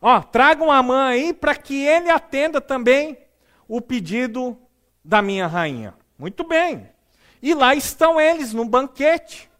Ó, 0.00 0.20
tragam 0.22 0.68
mãe 0.82 1.12
aí 1.12 1.32
para 1.34 1.54
que 1.54 1.84
ele 1.84 2.08
atenda 2.08 2.60
também 2.60 3.18
o 3.68 3.80
pedido 3.80 4.56
da 5.04 5.20
minha 5.20 5.46
rainha. 5.46 5.94
Muito 6.18 6.42
bem. 6.44 6.88
E 7.42 7.54
lá 7.54 7.74
estão 7.74 8.20
eles 8.20 8.52
no 8.52 8.64
banquete. 8.64 9.50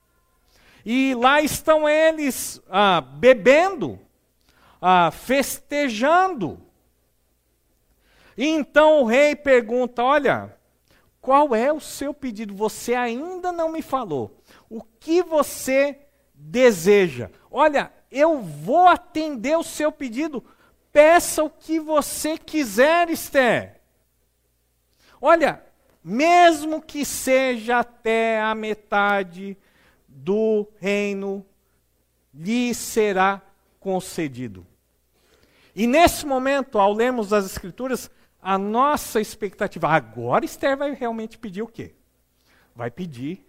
E 0.85 1.14
lá 1.14 1.40
estão 1.40 1.88
eles 1.88 2.62
ah, 2.71 3.01
bebendo, 3.01 3.99
ah, 4.81 5.11
festejando. 5.11 6.61
E 8.37 8.47
então 8.47 9.03
o 9.03 9.05
rei 9.05 9.35
pergunta: 9.35 10.03
Olha, 10.03 10.56
qual 11.26 11.56
é 11.56 11.72
o 11.72 11.80
seu 11.80 12.14
pedido? 12.14 12.54
Você 12.54 12.94
ainda 12.94 13.50
não 13.50 13.68
me 13.68 13.82
falou. 13.82 14.40
O 14.70 14.80
que 14.80 15.24
você 15.24 15.98
deseja? 16.32 17.32
Olha, 17.50 17.92
eu 18.12 18.40
vou 18.40 18.86
atender 18.86 19.58
o 19.58 19.64
seu 19.64 19.90
pedido. 19.90 20.44
Peça 20.92 21.42
o 21.42 21.50
que 21.50 21.80
você 21.80 22.38
quiser, 22.38 23.10
Esther. 23.10 23.80
Olha, 25.20 25.60
mesmo 26.02 26.80
que 26.80 27.04
seja 27.04 27.80
até 27.80 28.40
a 28.40 28.54
metade 28.54 29.58
do 30.06 30.68
reino 30.78 31.44
lhe 32.32 32.72
será 32.72 33.42
concedido. 33.80 34.64
E 35.74 35.88
nesse 35.88 36.24
momento, 36.24 36.78
ao 36.78 36.92
lermos 36.92 37.32
as 37.32 37.46
Escrituras, 37.46 38.08
a 38.46 38.56
nossa 38.56 39.20
expectativa, 39.20 39.88
agora 39.88 40.44
Esther 40.44 40.76
vai 40.76 40.92
realmente 40.92 41.37
pedir 41.37 41.62
o 41.62 41.66
quê? 41.66 41.96
Vai 42.76 42.92
pedir 42.92 43.44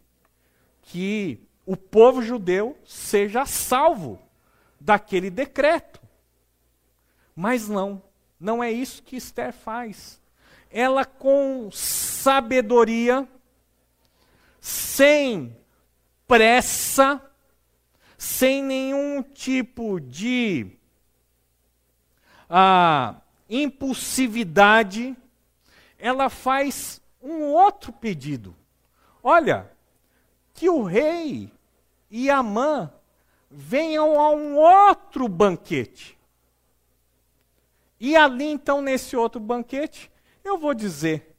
que 0.82 1.40
o 1.68 1.78
povo 1.78 2.20
judeu 2.20 2.76
seja 2.84 3.46
salvo 3.46 4.20
daquele 4.82 5.30
decreto. 5.30 6.02
Mas 7.36 7.70
não, 7.70 8.02
não 8.40 8.64
é 8.64 8.72
isso 8.72 9.04
que 9.04 9.16
Esther 9.16 9.54
faz. 9.54 10.20
Ela, 10.72 11.06
com 11.06 11.70
sabedoria, 11.72 13.30
sem 14.60 15.56
pressa, 16.28 17.22
sem 18.18 18.64
nenhum 18.64 19.22
tipo 19.22 20.00
de 20.00 20.72
ah, 22.50 23.22
impulsividade, 23.50 25.16
ela 25.98 26.30
faz 26.30 27.02
um 27.22 27.44
outro 27.44 27.92
pedido. 27.92 28.56
Olha, 29.24 29.72
que 30.54 30.70
o 30.70 30.84
rei 30.84 31.52
e 32.10 32.30
a 32.30 32.42
mãe 32.42 32.90
venham 33.50 34.20
a 34.20 34.30
um 34.32 34.56
outro 34.58 35.28
banquete. 35.28 36.18
E 38.00 38.16
ali, 38.16 38.46
então, 38.46 38.82
nesse 38.82 39.16
outro 39.16 39.40
banquete, 39.40 40.12
eu 40.44 40.58
vou 40.58 40.74
dizer 40.74 41.36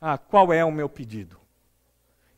ah, 0.00 0.16
qual 0.16 0.52
é 0.52 0.64
o 0.64 0.72
meu 0.72 0.88
pedido. 0.88 1.40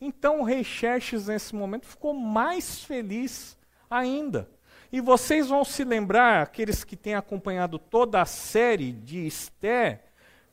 Então 0.01 0.41
o 0.41 0.43
rei 0.43 0.65
Xerxes, 0.65 1.29
nesse 1.29 1.55
momento, 1.55 1.87
ficou 1.87 2.13
mais 2.13 2.83
feliz 2.83 3.57
ainda. 3.89 4.51
E 4.93 5.01
vocês 5.01 5.49
vão 5.49 5.65
se 5.65 5.85
lembrar, 5.85 6.43
aqueles 6.43 6.85
que 6.85 6.97
têm 6.97 7.15
acompanhado 7.15 7.79
toda 7.79 8.21
a 8.21 8.27
série 8.27 8.93
de 8.93 9.27
Esther, 9.27 10.03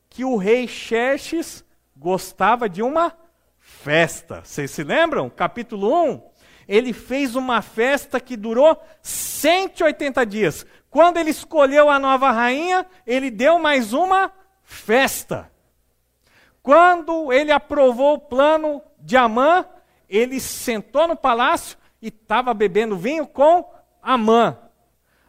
que 0.10 0.24
o 0.24 0.38
rei 0.38 0.66
Xerxes 0.66 1.66
gostava 1.94 2.70
de 2.70 2.82
uma 2.82 3.14
festa. 3.60 4.42
Vocês 4.42 4.72
se 4.72 4.82
lembram? 4.82 5.30
Capítulo 5.30 5.94
1. 6.06 6.24
Ele 6.70 6.94
fez 6.94 7.36
uma 7.36 7.62
festa 7.62 8.18
que 8.18 8.38
durou 8.38 8.82
180 9.02 10.26
dias. 10.26 10.66
Quando 10.90 11.18
ele 11.18 11.32
escolheu 11.32 11.90
a 11.90 12.00
nova 12.00 12.32
rainha, 12.32 12.86
ele 13.06 13.30
deu 13.30 13.60
mais 13.60 13.92
uma 13.92 14.32
festa. 14.64 15.52
Quando 16.64 17.34
ele 17.34 17.52
aprovou 17.52 18.14
o 18.14 18.20
plano 18.20 18.82
de 19.00 19.18
Amã, 19.18 19.66
ele 20.08 20.40
sentou 20.40 21.10
no 21.10 21.16
palácio 21.18 21.78
e 22.02 22.08
estava 22.08 22.54
bebendo 22.54 22.98
vinho 22.98 23.28
com 23.28 23.79
Amã. 24.02 24.58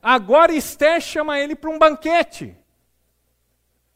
Agora 0.03 0.53
Esther 0.53 1.01
chama 1.01 1.39
ele 1.39 1.55
para 1.55 1.71
um 1.71 1.79
banquete. 1.79 2.57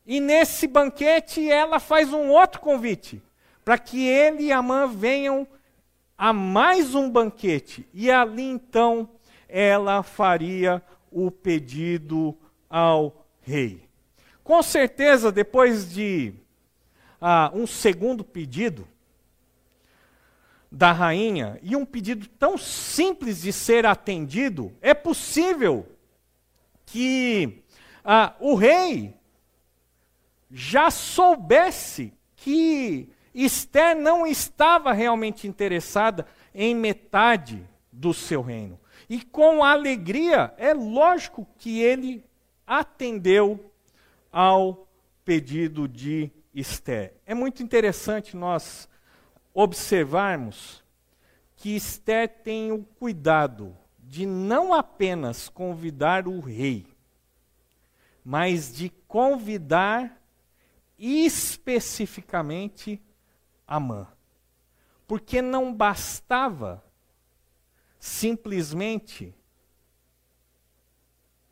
E 0.07 0.21
nesse 0.21 0.67
banquete 0.67 1.51
ela 1.51 1.81
faz 1.81 2.13
um 2.13 2.29
outro 2.29 2.61
convite, 2.61 3.23
para 3.65 3.79
que 3.79 4.07
ele 4.07 4.45
e 4.45 4.53
Amã 4.53 4.87
venham 4.87 5.49
a 6.17 6.33
mais 6.33 6.95
um 6.95 7.09
banquete. 7.11 7.89
E 7.93 8.11
ali 8.11 8.43
então 8.43 9.09
ela 9.49 10.03
faria 10.03 10.83
o 11.11 11.31
pedido 11.31 12.37
ao 12.69 13.27
rei. 13.41 13.89
Com 14.43 14.63
certeza, 14.63 15.33
depois 15.33 15.91
de 15.91 16.35
ah, 17.21 17.51
um 17.55 17.67
segundo 17.67 18.23
pedido 18.23 18.87
da 20.75 20.91
rainha, 20.91 21.57
e 21.63 21.77
um 21.77 21.85
pedido 21.87 22.27
tão 22.27 22.59
simples 22.59 23.43
de 23.43 23.53
ser 23.53 23.87
atendido, 23.87 24.73
é 24.83 24.93
possível 24.93 25.87
que 26.85 27.63
ah, 28.05 28.35
o 28.41 28.57
rei 28.57 29.15
já 30.51 30.91
soubesse 30.91 32.13
que 32.35 33.09
Esther 33.33 33.97
não 33.97 34.27
estava 34.27 34.93
realmente 34.93 35.47
interessada 35.47 36.27
em 36.53 36.75
metade 36.75 37.65
do 37.93 38.13
seu 38.13 38.43
reino. 38.43 38.79
E 39.09 39.23
com 39.23 39.63
alegria, 39.63 40.53
é 40.59 40.75
lógico 40.75 41.47
que 41.57 41.81
ele 41.81 42.25
atendeu 42.67 43.73
ao 44.33 44.89
pedido 45.25 45.87
de 45.87 46.33
Esther. 46.53 47.15
É 47.25 47.33
muito 47.33 47.63
interessante 47.63 48.37
nós 48.37 48.89
observarmos 49.55 50.85
que 51.57 51.77
Esther 51.77 52.29
tem 52.29 52.73
o 52.73 52.85
cuidado 52.85 53.75
de 53.99 54.27
não 54.27 54.75
apenas 54.75 55.49
convidar 55.49 56.29
o 56.29 56.41
rei, 56.41 56.87
mas 58.25 58.75
de 58.75 58.91
convidar 59.09 60.21
especificamente 60.99 63.01
Amã. 63.67 64.07
Porque 65.07 65.41
não 65.41 65.73
bastava 65.73 66.85
simplesmente 67.99 69.35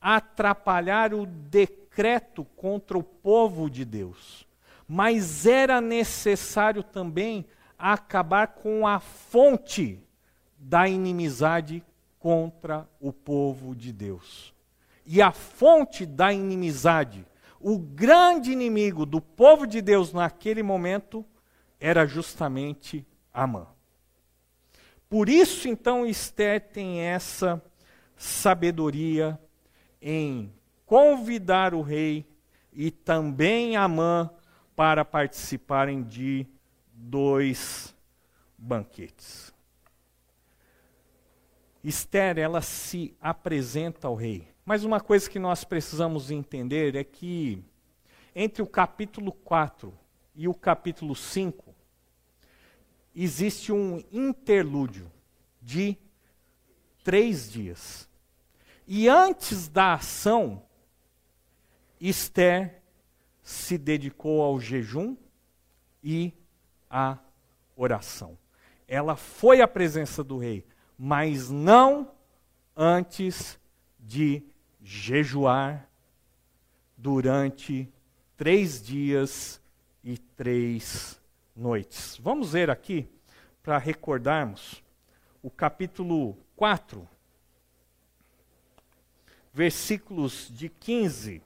atrapalhar 0.01 1.15
o 1.15 1.25
decreto 1.25 2.45
contra 2.57 2.99
o 2.99 3.03
povo 3.03 3.71
de 3.71 3.85
Deus 3.85 4.47
mas 4.95 5.47
era 5.47 5.81
necessário 5.81 6.83
também 6.83 7.47
acabar 7.83 8.47
com 8.47 8.87
a 8.87 9.01
fonte 9.01 10.01
da 10.57 10.89
inimizade 10.89 11.85
contra 12.21 12.89
o 13.01 13.13
povo 13.13 13.75
de 13.75 13.93
Deus. 13.93 14.55
E 15.05 15.21
a 15.21 15.33
fonte 15.33 16.07
da 16.07 16.33
inimizade, 16.33 17.27
o 17.59 17.77
grande 17.77 18.53
inimigo 18.53 19.05
do 19.05 19.21
povo 19.21 19.67
de 19.67 19.83
Deus 19.83 20.13
naquele 20.13 20.63
momento, 20.63 21.27
era 21.81 22.07
justamente 22.07 23.05
Amã. 23.35 23.67
Por 25.11 25.29
isso, 25.29 25.69
então, 25.69 26.07
Esther 26.07 26.61
tem 26.61 27.01
essa 27.01 27.61
sabedoria 28.17 29.37
em 30.01 30.53
convidar 30.87 31.75
o 31.75 31.83
rei 31.83 32.25
e 32.73 32.93
também 32.93 33.77
Amã 33.77 34.31
para 34.77 35.05
participarem 35.05 36.05
de 36.05 36.47
dois 37.03 37.95
banquetes. 38.57 39.53
Esther, 41.83 42.39
ela 42.39 42.63
se 42.63 43.17
apresenta 43.21 44.07
ao 44.07 44.15
rei. 44.15 44.47
Mas 44.65 44.85
uma 44.85 45.01
coisa 45.01 45.29
que 45.29 45.39
nós 45.39 45.65
precisamos 45.65 46.31
entender 46.31 46.95
é 46.95 47.03
que 47.03 47.63
entre 48.35 48.63
o 48.63 48.67
capítulo 48.67 49.33
4 49.33 49.93
e 50.35 50.47
o 50.47 50.55
capítulo 50.55 51.17
5 51.17 51.75
existe 53.15 53.73
um 53.73 54.03
interlúdio 54.13 55.11
de 55.61 55.99
três 57.03 57.51
dias. 57.51 58.09
E 58.87 59.09
antes 59.09 59.69
da 59.69 59.95
ação, 59.95 60.63
Esther 62.01 62.81
se 63.43 63.77
dedicou 63.77 64.41
ao 64.41 64.61
jejum 64.61 65.17
e 66.03 66.33
à 66.93 67.19
oração. 67.75 68.39
Ela 68.87 69.17
foi 69.17 69.63
à 69.63 69.67
presença 69.67 70.23
do 70.23 70.37
rei, 70.37 70.67
mas 70.99 71.49
não 71.49 72.13
antes 72.77 73.59
de 73.99 74.43
jejuar 74.83 75.89
durante 76.97 77.89
três 78.37 78.83
dias 78.83 79.61
e 80.05 80.19
três 80.19 81.21
noites. 81.57 82.19
Vamos 82.19 82.53
ver 82.53 82.71
aqui, 82.71 83.09
para 83.63 83.79
recordarmos, 83.79 84.83
o 85.43 85.51
capítulo 85.51 86.37
4, 86.57 87.09
versículos 89.53 90.49
de 90.51 90.69
15 90.69 91.43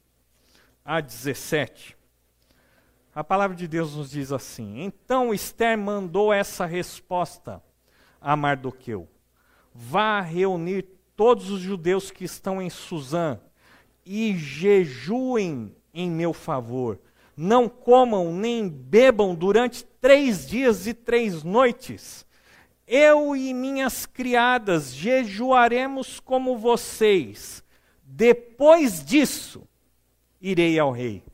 a 0.84 1.00
17. 1.00 1.95
A 3.16 3.24
palavra 3.24 3.56
de 3.56 3.66
Deus 3.66 3.96
nos 3.96 4.10
diz 4.10 4.30
assim: 4.30 4.82
Então 4.82 5.32
Esther 5.32 5.78
mandou 5.78 6.34
essa 6.34 6.66
resposta 6.66 7.62
a 8.20 8.36
Mardoqueu: 8.36 9.08
Vá 9.74 10.20
reunir 10.20 10.82
todos 11.16 11.48
os 11.48 11.62
judeus 11.62 12.10
que 12.10 12.24
estão 12.24 12.60
em 12.60 12.68
Suzã 12.68 13.40
e 14.04 14.36
jejuem 14.36 15.74
em 15.94 16.10
meu 16.10 16.34
favor. 16.34 17.00
Não 17.34 17.70
comam 17.70 18.34
nem 18.34 18.68
bebam 18.68 19.34
durante 19.34 19.82
três 19.98 20.46
dias 20.46 20.86
e 20.86 20.92
três 20.92 21.42
noites. 21.42 22.26
Eu 22.86 23.34
e 23.34 23.54
minhas 23.54 24.04
criadas 24.04 24.94
jejuaremos 24.94 26.20
como 26.20 26.58
vocês. 26.58 27.64
Depois 28.02 29.02
disso, 29.02 29.66
irei 30.38 30.78
ao 30.78 30.92
rei, 30.92 31.24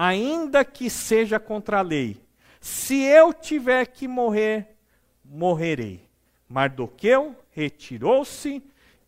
ainda 0.00 0.64
que 0.64 0.88
seja 0.88 1.40
contra 1.40 1.80
a 1.80 1.82
lei. 1.82 2.22
Se 2.60 3.02
eu 3.02 3.34
tiver 3.34 3.84
que 3.86 4.06
morrer, 4.06 4.76
morrerei. 5.24 6.08
Mardoqueu 6.48 7.34
retirou-se 7.50 8.62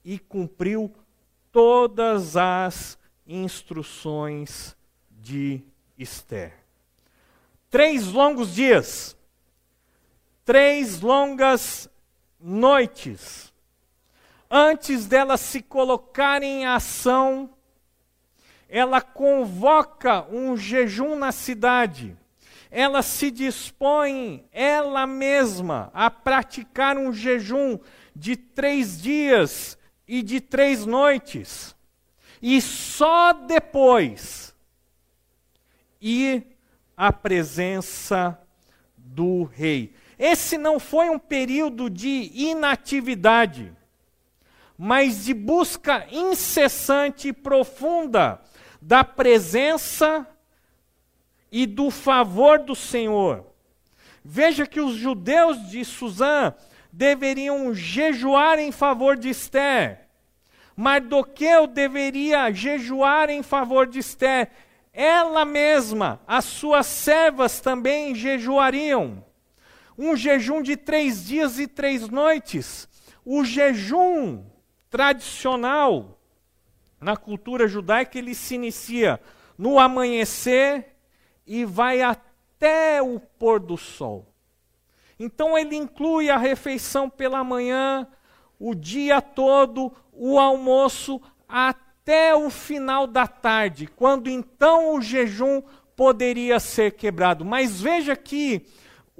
e 0.04 0.18
cumpriu 0.18 0.92
todas 1.52 2.36
as 2.36 2.98
instruções 3.24 4.76
de 5.08 5.62
Esther. 5.96 6.56
Três 7.70 8.08
longos 8.08 8.52
dias, 8.52 9.16
três 10.44 11.00
longas 11.00 11.88
noites, 12.40 13.54
antes 14.50 15.06
dela 15.06 15.36
se 15.36 15.62
colocar 15.62 16.42
em 16.42 16.66
ação 16.66 17.48
ela 18.70 19.00
convoca 19.00 20.24
um 20.30 20.56
jejum 20.56 21.16
na 21.16 21.32
cidade. 21.32 22.16
Ela 22.70 23.02
se 23.02 23.32
dispõe, 23.32 24.44
ela 24.52 25.08
mesma, 25.08 25.90
a 25.92 26.08
praticar 26.08 26.96
um 26.96 27.12
jejum 27.12 27.80
de 28.14 28.36
três 28.36 29.02
dias 29.02 29.76
e 30.06 30.22
de 30.22 30.40
três 30.40 30.86
noites. 30.86 31.74
E 32.40 32.60
só 32.62 33.32
depois 33.32 34.54
ir 36.00 36.46
à 36.96 37.12
presença 37.12 38.38
do 38.96 39.42
rei. 39.42 39.92
Esse 40.16 40.56
não 40.56 40.78
foi 40.78 41.10
um 41.10 41.18
período 41.18 41.90
de 41.90 42.30
inatividade, 42.32 43.72
mas 44.78 45.24
de 45.24 45.34
busca 45.34 46.06
incessante 46.12 47.28
e 47.28 47.32
profunda 47.32 48.40
da 48.80 49.04
presença 49.04 50.26
e 51.50 51.66
do 51.66 51.90
favor 51.90 52.60
do 52.60 52.74
Senhor. 52.74 53.44
Veja 54.24 54.66
que 54.66 54.80
os 54.80 54.94
judeus 54.94 55.70
de 55.70 55.84
Suzã 55.84 56.54
deveriam 56.92 57.74
jejuar 57.74 58.58
em 58.58 58.72
favor 58.72 59.16
de 59.16 59.28
Esther. 59.28 60.08
Mardoqueu 60.76 61.66
deveria 61.66 62.50
jejuar 62.52 63.30
em 63.30 63.42
favor 63.42 63.86
de 63.86 63.98
Esther. 63.98 64.50
Ela 64.92 65.44
mesma, 65.44 66.20
as 66.26 66.44
suas 66.44 66.86
servas 66.86 67.60
também 67.60 68.14
jejuariam. 68.14 69.24
Um 69.96 70.16
jejum 70.16 70.62
de 70.62 70.76
três 70.76 71.26
dias 71.26 71.58
e 71.58 71.66
três 71.66 72.08
noites. 72.08 72.88
O 73.24 73.44
jejum 73.44 74.42
tradicional 74.88 76.19
na 77.00 77.16
cultura 77.16 77.66
judaica 77.66 78.18
ele 78.18 78.34
se 78.34 78.54
inicia 78.54 79.20
no 79.56 79.78
amanhecer 79.78 80.96
e 81.46 81.64
vai 81.64 82.02
até 82.02 83.02
o 83.02 83.18
pôr 83.18 83.58
do 83.58 83.76
sol. 83.76 84.26
Então 85.18 85.56
ele 85.56 85.76
inclui 85.76 86.30
a 86.30 86.36
refeição 86.36 87.10
pela 87.10 87.44
manhã, 87.44 88.06
o 88.58 88.74
dia 88.74 89.20
todo, 89.20 89.92
o 90.12 90.38
almoço 90.38 91.20
até 91.48 92.34
o 92.34 92.48
final 92.50 93.06
da 93.06 93.26
tarde, 93.26 93.86
quando 93.86 94.28
então 94.28 94.94
o 94.94 95.02
jejum 95.02 95.62
poderia 95.96 96.58
ser 96.58 96.92
quebrado. 96.92 97.44
Mas 97.44 97.80
veja 97.80 98.16
que 98.16 98.66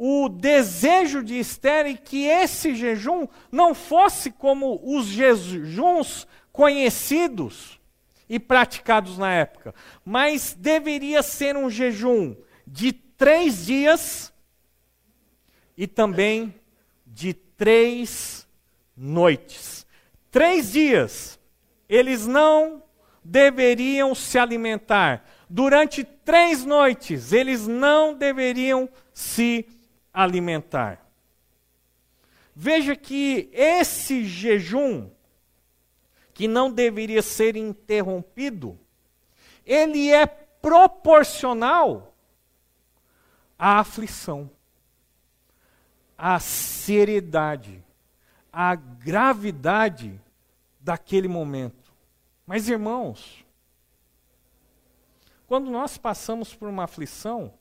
o 0.03 0.31
desejo 0.31 1.23
de 1.23 1.39
Esther 1.39 1.85
é 1.85 1.95
que 1.95 2.25
esse 2.25 2.75
jejum 2.75 3.27
não 3.53 3.75
fosse 3.75 4.31
como 4.31 4.81
os 4.83 5.05
jejuns 5.05 6.27
conhecidos 6.53 7.81
e 8.29 8.39
praticados 8.39 9.19
na 9.19 9.33
época, 9.33 9.75
mas 10.05 10.55
deveria 10.59 11.23
ser 11.23 11.57
um 11.57 11.69
jejum 11.69 12.37
de 12.67 12.93
três 12.93 13.67
dias 13.67 14.33
e 15.77 15.87
também 15.87 16.55
de 17.07 17.35
três 17.35 18.47
noites. 18.97 19.87
Três 20.31 20.73
dias, 20.73 21.41
eles 21.89 22.27
não 22.27 22.83
deveriam 23.25 24.15
se 24.15 24.39
alimentar. 24.39 25.25
Durante 25.49 26.05
três 26.05 26.65
noites, 26.65 27.33
eles 27.33 27.67
não 27.67 28.15
deveriam 28.15 28.89
se 29.13 29.67
alimentar. 30.13 31.05
Veja 32.55 32.95
que 32.95 33.49
esse 33.53 34.25
jejum, 34.25 35.11
que 36.41 36.49
não 36.49 36.73
deveria 36.73 37.21
ser 37.21 37.55
interrompido, 37.55 38.81
ele 39.63 40.11
é 40.11 40.27
proporcional 40.27 42.15
à 43.59 43.79
aflição 43.81 44.51
a 46.17 46.41
seriedade, 46.41 47.85
a 48.51 48.75
gravidade 48.75 50.19
daquele 50.81 51.29
momento. 51.29 51.93
Mas, 52.47 52.71
irmãos, 52.71 53.45
quando 55.47 55.71
nós 55.71 55.99
passamos 55.99 56.55
por 56.55 56.71
uma 56.71 56.85
aflição, 56.85 57.53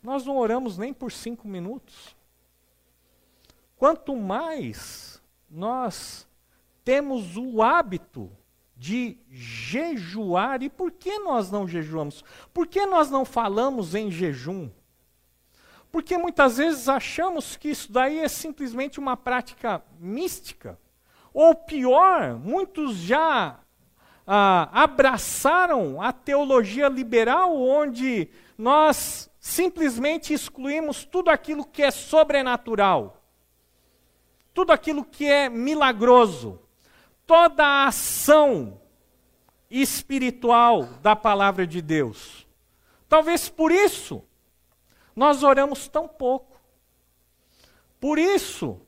nós 0.00 0.24
não 0.24 0.36
oramos 0.36 0.78
nem 0.78 0.94
por 0.94 1.10
cinco 1.10 1.48
minutos. 1.48 2.14
Quanto 3.76 4.14
mais 4.14 5.20
nós 5.50 6.29
temos 6.90 7.36
o 7.36 7.62
hábito 7.62 8.32
de 8.76 9.16
jejuar, 9.30 10.60
e 10.60 10.68
por 10.68 10.90
que 10.90 11.20
nós 11.20 11.48
não 11.48 11.68
jejuamos? 11.68 12.24
Por 12.52 12.66
que 12.66 12.84
nós 12.84 13.08
não 13.08 13.24
falamos 13.24 13.94
em 13.94 14.10
jejum? 14.10 14.68
Porque 15.92 16.18
muitas 16.18 16.56
vezes 16.56 16.88
achamos 16.88 17.54
que 17.54 17.68
isso 17.68 17.92
daí 17.92 18.18
é 18.18 18.26
simplesmente 18.26 18.98
uma 18.98 19.16
prática 19.16 19.80
mística. 20.00 20.76
Ou 21.32 21.54
pior, 21.54 22.34
muitos 22.34 22.96
já 22.96 23.60
ah, 24.26 24.68
abraçaram 24.72 26.02
a 26.02 26.12
teologia 26.12 26.88
liberal, 26.88 27.56
onde 27.56 28.28
nós 28.58 29.30
simplesmente 29.38 30.34
excluímos 30.34 31.04
tudo 31.04 31.30
aquilo 31.30 31.64
que 31.64 31.84
é 31.84 31.92
sobrenatural, 31.92 33.22
tudo 34.52 34.72
aquilo 34.72 35.04
que 35.04 35.24
é 35.24 35.48
milagroso, 35.48 36.58
toda 37.30 37.64
a 37.64 37.86
ação 37.86 38.80
espiritual 39.70 40.82
da 41.00 41.14
palavra 41.14 41.64
de 41.64 41.80
Deus. 41.80 42.44
Talvez 43.08 43.48
por 43.48 43.70
isso 43.70 44.24
nós 45.14 45.44
oramos 45.44 45.86
tão 45.86 46.08
pouco. 46.08 46.60
Por 48.00 48.18
isso, 48.18 48.80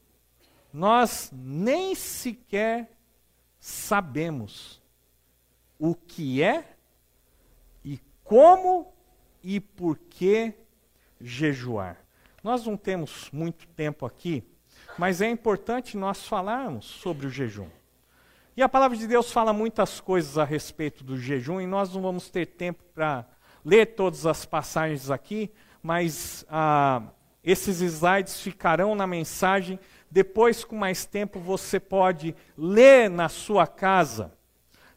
nós 0.72 1.30
nem 1.32 1.94
sequer 1.94 2.90
sabemos 3.60 4.82
o 5.78 5.94
que 5.94 6.42
é 6.42 6.74
e 7.84 8.00
como 8.24 8.92
e 9.40 9.60
por 9.60 9.96
que 9.96 10.52
jejuar. 11.20 12.04
Nós 12.42 12.66
não 12.66 12.76
temos 12.76 13.30
muito 13.30 13.68
tempo 13.68 14.04
aqui, 14.04 14.42
mas 14.98 15.20
é 15.20 15.30
importante 15.30 15.96
nós 15.96 16.26
falarmos 16.26 16.86
sobre 16.86 17.28
o 17.28 17.30
jejum. 17.30 17.68
E 18.54 18.62
a 18.62 18.68
palavra 18.68 18.98
de 18.98 19.06
Deus 19.06 19.32
fala 19.32 19.50
muitas 19.50 19.98
coisas 19.98 20.36
a 20.36 20.44
respeito 20.44 21.02
do 21.02 21.16
jejum, 21.16 21.58
e 21.58 21.66
nós 21.66 21.94
não 21.94 22.02
vamos 22.02 22.28
ter 22.28 22.46
tempo 22.46 22.84
para 22.94 23.26
ler 23.64 23.94
todas 23.94 24.26
as 24.26 24.44
passagens 24.44 25.10
aqui, 25.10 25.50
mas 25.82 26.44
ah, 26.50 27.02
esses 27.42 27.80
slides 27.80 28.40
ficarão 28.40 28.94
na 28.94 29.06
mensagem. 29.06 29.80
Depois, 30.10 30.64
com 30.64 30.76
mais 30.76 31.06
tempo, 31.06 31.40
você 31.40 31.80
pode 31.80 32.36
ler 32.56 33.08
na 33.08 33.30
sua 33.30 33.66
casa. 33.66 34.32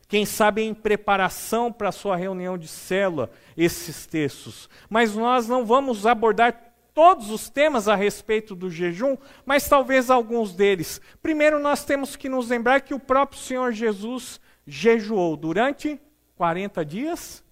Quem 0.07 0.25
sabe 0.25 0.61
em 0.61 0.73
preparação 0.73 1.71
para 1.71 1.89
a 1.89 1.93
sua 1.93 2.17
reunião 2.17 2.57
de 2.57 2.67
célula, 2.67 3.31
esses 3.55 4.05
textos. 4.05 4.69
Mas 4.89 5.15
nós 5.15 5.47
não 5.47 5.65
vamos 5.65 6.05
abordar 6.05 6.64
todos 6.95 7.29
os 7.29 7.49
temas 7.49 7.89
a 7.89 7.93
respeito 7.93 8.55
do 8.55 8.71
jejum, 8.71 9.17
mas 9.45 9.67
talvez 9.67 10.09
alguns 10.09 10.55
deles. 10.55 11.01
Primeiro, 11.21 11.59
nós 11.59 11.83
temos 11.83 12.15
que 12.15 12.29
nos 12.29 12.47
lembrar 12.47 12.79
que 12.79 12.93
o 12.93 12.99
próprio 12.99 13.37
Senhor 13.37 13.73
Jesus 13.73 14.39
jejuou 14.65 15.35
durante 15.35 15.99
40 16.37 16.85
dias 16.85 17.43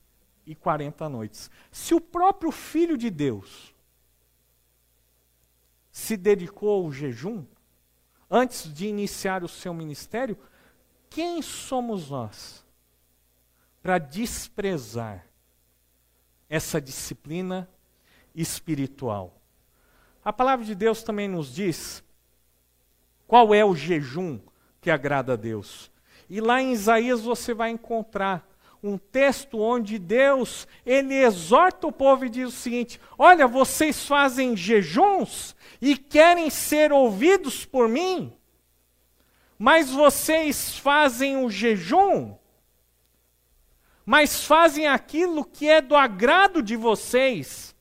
e 0.45 0.55
40 0.55 1.09
noites. 1.09 1.51
Se 1.69 1.93
o 1.93 1.99
próprio 1.99 2.51
Filho 2.51 2.97
de 2.97 3.09
Deus 3.09 3.75
se 5.91 6.15
dedicou 6.15 6.85
ao 6.85 6.91
jejum, 6.91 7.45
antes 8.31 8.73
de 8.73 8.87
iniciar 8.87 9.43
o 9.43 9.49
seu 9.49 9.73
ministério, 9.73 10.37
quem 11.09 11.41
somos 11.41 12.09
nós 12.09 12.65
para 13.81 13.97
desprezar 13.97 15.27
essa 16.47 16.79
disciplina 16.79 17.69
espiritual? 18.33 19.41
A 20.23 20.31
palavra 20.31 20.65
de 20.65 20.73
Deus 20.73 21.03
também 21.03 21.27
nos 21.27 21.53
diz 21.53 22.03
qual 23.27 23.53
é 23.53 23.63
o 23.65 23.75
jejum 23.75 24.39
que 24.79 24.91
agrada 24.91 25.33
a 25.33 25.35
Deus. 25.35 25.91
E 26.29 26.39
lá 26.39 26.61
em 26.61 26.71
Isaías 26.71 27.21
você 27.21 27.53
vai 27.53 27.69
encontrar 27.69 28.47
um 28.83 28.97
texto 28.97 29.59
onde 29.59 29.97
Deus, 29.97 30.67
ele 30.85 31.13
exorta 31.15 31.87
o 31.87 31.91
povo 31.91 32.25
e 32.25 32.29
diz 32.29 32.49
o 32.49 32.51
seguinte: 32.51 32.99
"Olha, 33.17 33.47
vocês 33.47 34.05
fazem 34.05 34.57
jejuns 34.57 35.55
e 35.81 35.97
querem 35.97 36.49
ser 36.49 36.91
ouvidos 36.91 37.65
por 37.65 37.87
mim, 37.87 38.33
mas 39.57 39.89
vocês 39.89 40.77
fazem 40.77 41.37
o 41.37 41.49
jejum, 41.49 42.35
mas 44.05 44.43
fazem 44.43 44.87
aquilo 44.87 45.45
que 45.45 45.69
é 45.69 45.81
do 45.81 45.95
agrado 45.95 46.61
de 46.61 46.75
vocês. 46.75 47.72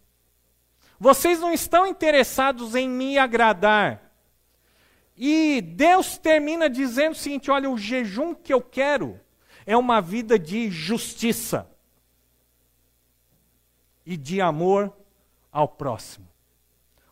Vocês 1.03 1.41
não 1.41 1.53
estão 1.53 1.85
interessados 1.85 2.77
em 2.77 2.89
me 2.89 3.19
agradar. 3.19 4.13
E 5.17 5.61
Deus 5.61 6.17
termina 6.17 6.71
dizendo 6.71 7.15
o 7.15 7.17
seguinte: 7.17 7.51
olha, 7.51 7.69
o 7.69 7.77
jejum 7.77 8.33
que 8.33 8.55
eu 8.55 8.63
quero 8.63 9.19
é 9.67 9.77
uma 9.77 10.01
vida 10.01 10.39
de 10.39 10.71
justiça 10.71 11.69
e 14.07 14.17
de 14.17 14.41
amor 14.41 14.93
ao 15.51 15.67
próximo. 15.67 16.29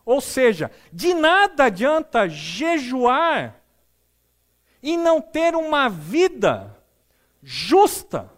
Ou 0.05 0.21
seja, 0.21 0.71
de 0.93 1.13
nada 1.13 1.65
adianta 1.65 2.29
jejuar 2.29 3.61
e 4.81 4.97
não 4.97 5.21
ter 5.21 5.57
uma 5.57 5.89
vida 5.89 6.81
justa, 7.43 8.31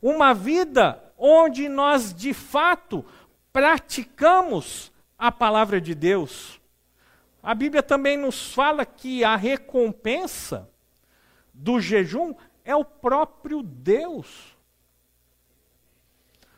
uma 0.00 0.32
vida 0.32 1.02
onde 1.18 1.68
nós 1.68 2.14
de 2.14 2.32
fato 2.32 3.04
praticamos 3.52 4.92
a 5.18 5.30
palavra 5.30 5.80
de 5.80 5.94
Deus. 5.94 6.60
A 7.42 7.54
Bíblia 7.54 7.82
também 7.82 8.16
nos 8.16 8.52
fala 8.52 8.86
que 8.86 9.22
a 9.24 9.36
recompensa 9.36 10.68
do 11.52 11.80
jejum 11.80 12.34
é 12.64 12.74
o 12.74 12.84
próprio 12.84 13.62
Deus. 13.62 14.56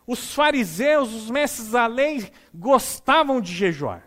Os 0.07 0.35
fariseus, 0.35 1.13
os 1.13 1.31
mestres 1.31 1.71
da 1.71 1.87
lei, 1.87 2.31
gostavam 2.55 3.41
de 3.41 3.53
jejuar, 3.53 4.07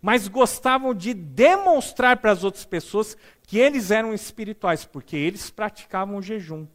mas 0.00 0.28
gostavam 0.28 0.94
de 0.94 1.12
demonstrar 1.12 2.18
para 2.18 2.30
as 2.30 2.44
outras 2.44 2.64
pessoas 2.64 3.16
que 3.42 3.58
eles 3.58 3.90
eram 3.90 4.14
espirituais, 4.14 4.84
porque 4.84 5.16
eles 5.16 5.50
praticavam 5.50 6.16
o 6.16 6.22
jejum. 6.22 6.66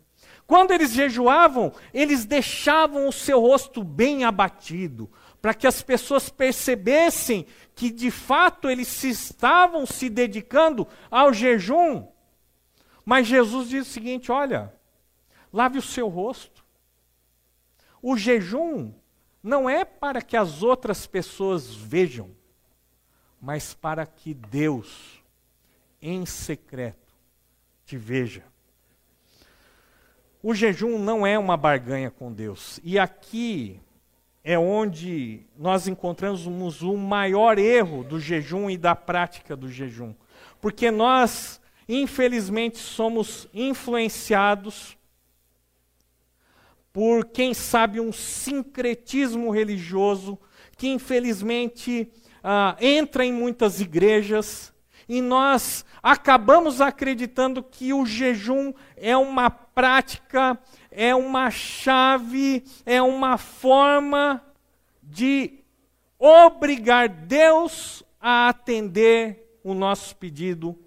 Quando 0.46 0.72
eles 0.72 0.92
jejuavam, 0.92 1.72
eles 1.94 2.26
deixavam 2.26 3.08
o 3.08 3.14
seu 3.14 3.40
rosto 3.40 3.84
bem 3.84 4.26
abatido, 4.26 5.10
para 5.42 5.54
que 5.54 5.66
as 5.66 5.82
pessoas 5.82 6.30
percebessem 6.30 7.48
que 7.76 7.90
de 7.90 8.12
fato 8.12 8.70
eles 8.70 8.88
se 8.88 9.10
estavam 9.10 9.86
se 9.86 10.10
dedicando 10.10 10.88
ao 11.10 11.34
jejum. 11.34 12.08
Mas 13.04 13.28
Jesus 13.28 13.70
diz 13.70 13.88
o 13.88 13.92
seguinte: 13.92 14.32
olha, 14.32 14.74
lave 15.52 15.80
o 15.80 15.82
seu 15.82 16.08
rosto. 16.08 16.64
O 18.02 18.16
jejum 18.16 18.94
não 19.42 19.70
é 19.70 19.84
para 19.84 20.22
que 20.22 20.38
as 20.38 20.62
outras 20.62 21.08
pessoas 21.08 21.74
vejam, 21.74 22.30
mas 23.40 23.74
para 23.74 24.06
que 24.06 24.34
Deus, 24.34 25.24
em 26.00 26.26
secreto, 26.26 27.14
te 27.86 27.98
veja. 27.98 28.44
O 30.44 30.54
jejum 30.56 30.98
não 30.98 31.26
é 31.26 31.38
uma 31.38 31.56
barganha 31.56 32.10
com 32.10 32.32
Deus. 32.32 32.80
E 32.84 32.98
aqui 32.98 33.80
é 34.44 34.58
onde 34.58 35.46
nós 35.58 35.88
encontramos 35.88 36.82
o 36.82 36.98
maior 36.98 37.60
erro 37.60 38.04
do 38.04 38.20
jejum 38.20 38.70
e 38.70 38.78
da 38.78 38.96
prática 38.96 39.56
do 39.56 39.70
jejum. 39.70 40.14
Porque 40.60 40.90
nós, 40.90 41.62
infelizmente, 41.88 42.80
somos 42.80 43.48
influenciados 43.54 44.98
por, 46.92 47.26
quem 47.26 47.54
sabe, 47.54 48.00
um 48.00 48.12
sincretismo 48.12 49.52
religioso 49.52 50.38
que, 50.76 50.88
infelizmente, 50.88 52.12
ah, 52.44 52.76
entra 52.82 53.24
em 53.24 53.32
muitas 53.32 53.80
igrejas 53.80 54.74
e 55.08 55.22
nós 55.22 55.86
acabamos 56.02 56.82
acreditando 56.82 57.62
que 57.62 57.94
o 57.94 58.06
jejum 58.06 58.74
é 58.98 59.16
uma 59.16 59.50
prática 59.50 60.58
é 60.92 61.16
uma 61.16 61.50
chave, 61.50 62.64
é 62.86 63.02
uma 63.02 63.38
forma 63.38 64.44
de 65.02 65.64
obrigar 66.20 67.08
Deus 67.08 68.04
a 68.20 68.50
atender 68.50 69.58
o 69.64 69.74
nosso 69.74 70.16
pedido, 70.18 70.78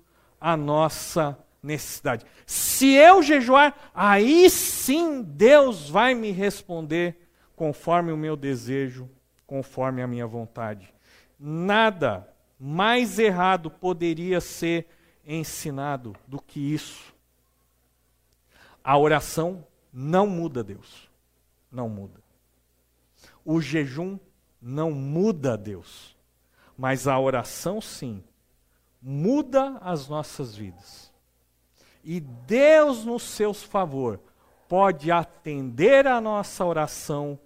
a 0.41 0.57
nossa 0.57 1.37
necessidade. 1.63 2.27
Se 2.47 2.93
eu 2.93 3.23
jejuar, 3.23 3.75
aí 3.95 4.49
sim 4.51 5.23
Deus 5.23 5.89
vai 5.89 6.15
me 6.15 6.31
responder 6.31 7.17
conforme 7.57 8.13
o 8.13 8.17
meu 8.17 8.37
desejo, 8.37 9.09
conforme 9.47 10.03
a 10.03 10.07
minha 10.07 10.27
vontade. 10.27 10.93
Nada 11.41 12.29
mais 12.61 13.19
errado 13.19 13.71
poderia 13.71 14.41
ser 14.41 14.87
ensinado 15.27 16.15
do 16.27 16.41
que 16.41 16.61
isso. 16.61 17.15
A 18.83 18.99
oração 18.99 19.67
não 19.95 20.27
muda 20.27 20.65
Deus. 20.65 21.09
Não 21.71 21.89
muda. 21.89 22.21
O 23.45 23.61
jejum 23.61 24.19
não 24.61 24.91
muda 24.91 25.57
Deus. 25.57 26.17
Mas 26.77 27.07
a 27.07 27.17
oração, 27.19 27.81
sim, 27.81 28.23
muda 29.01 29.79
as 29.79 30.09
nossas 30.09 30.57
vidas. 30.57 31.13
E 32.03 32.19
Deus, 32.19 33.05
no 33.05 33.21
seu 33.21 33.55
favor, 33.55 34.19
pode 34.69 35.13
atender 35.13 36.07
a 36.09 36.21
nossa 36.21 36.65
oração, 36.65 37.39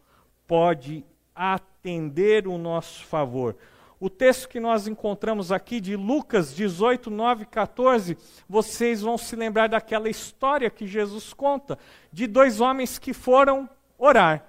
pode 0.47 1.05
atender 1.35 2.49
o 2.49 2.57
nosso 2.57 3.05
favor 3.05 3.55
o 4.01 4.09
texto 4.09 4.49
que 4.49 4.61
nós 4.61 4.87
encontramos 4.87 5.51
aqui 5.51 5.81
de 5.81 5.97
Lucas 5.97 6.55
18, 6.55 7.11
9 7.11 7.47
14, 7.47 8.17
vocês 8.49 9.01
vão 9.03 9.19
se 9.19 9.35
lembrar 9.35 9.69
daquela 9.69 10.09
história 10.09 10.71
que 10.71 10.87
Jesus 10.87 11.33
conta 11.33 11.79
de 12.13 12.27
dois 12.27 12.61
homens 12.61 12.99
que 12.99 13.13
foram 13.13 13.69
orar. 13.99 14.45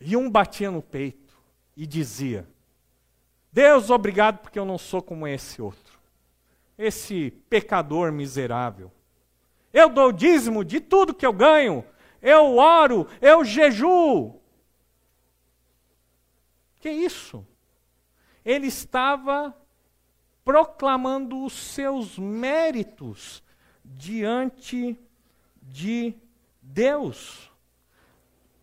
E 0.00 0.16
um 0.16 0.30
batia 0.30 0.70
no 0.70 0.82
peito 0.82 1.32
e 1.74 1.86
dizia: 1.86 2.46
Deus, 3.50 3.88
obrigado 3.88 4.38
porque 4.38 4.58
eu 4.58 4.66
não 4.66 4.76
sou 4.76 5.00
como 5.00 5.26
esse 5.26 5.62
outro, 5.62 5.98
esse 6.76 7.30
pecador 7.48 8.12
miserável. 8.12 8.92
Eu 9.72 9.88
dou 9.88 10.12
dízimo 10.12 10.62
de 10.62 10.78
tudo 10.78 11.14
que 11.14 11.24
eu 11.24 11.32
ganho, 11.32 11.82
eu 12.20 12.58
oro, 12.58 13.08
eu 13.22 13.42
jejuo. 13.44 14.40
Que 16.80 16.90
isso? 16.90 17.46
Ele 18.44 18.66
estava 18.66 19.56
proclamando 20.44 21.44
os 21.44 21.52
seus 21.52 22.18
méritos 22.18 23.42
diante 23.84 24.98
de 25.62 26.14
Deus, 26.60 27.50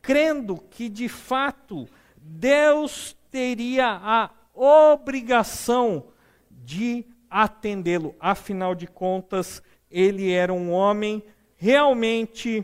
crendo 0.01 0.57
que 0.57 0.89
de 0.89 1.09
fato 1.09 1.87
Deus 2.15 3.15
teria 3.31 3.99
a 4.01 4.29
obrigação 4.53 6.05
de 6.49 7.05
atendê-lo. 7.29 8.15
Afinal 8.19 8.75
de 8.75 8.85
contas, 8.85 9.63
ele 9.89 10.31
era 10.31 10.53
um 10.53 10.71
homem 10.71 11.23
realmente 11.55 12.63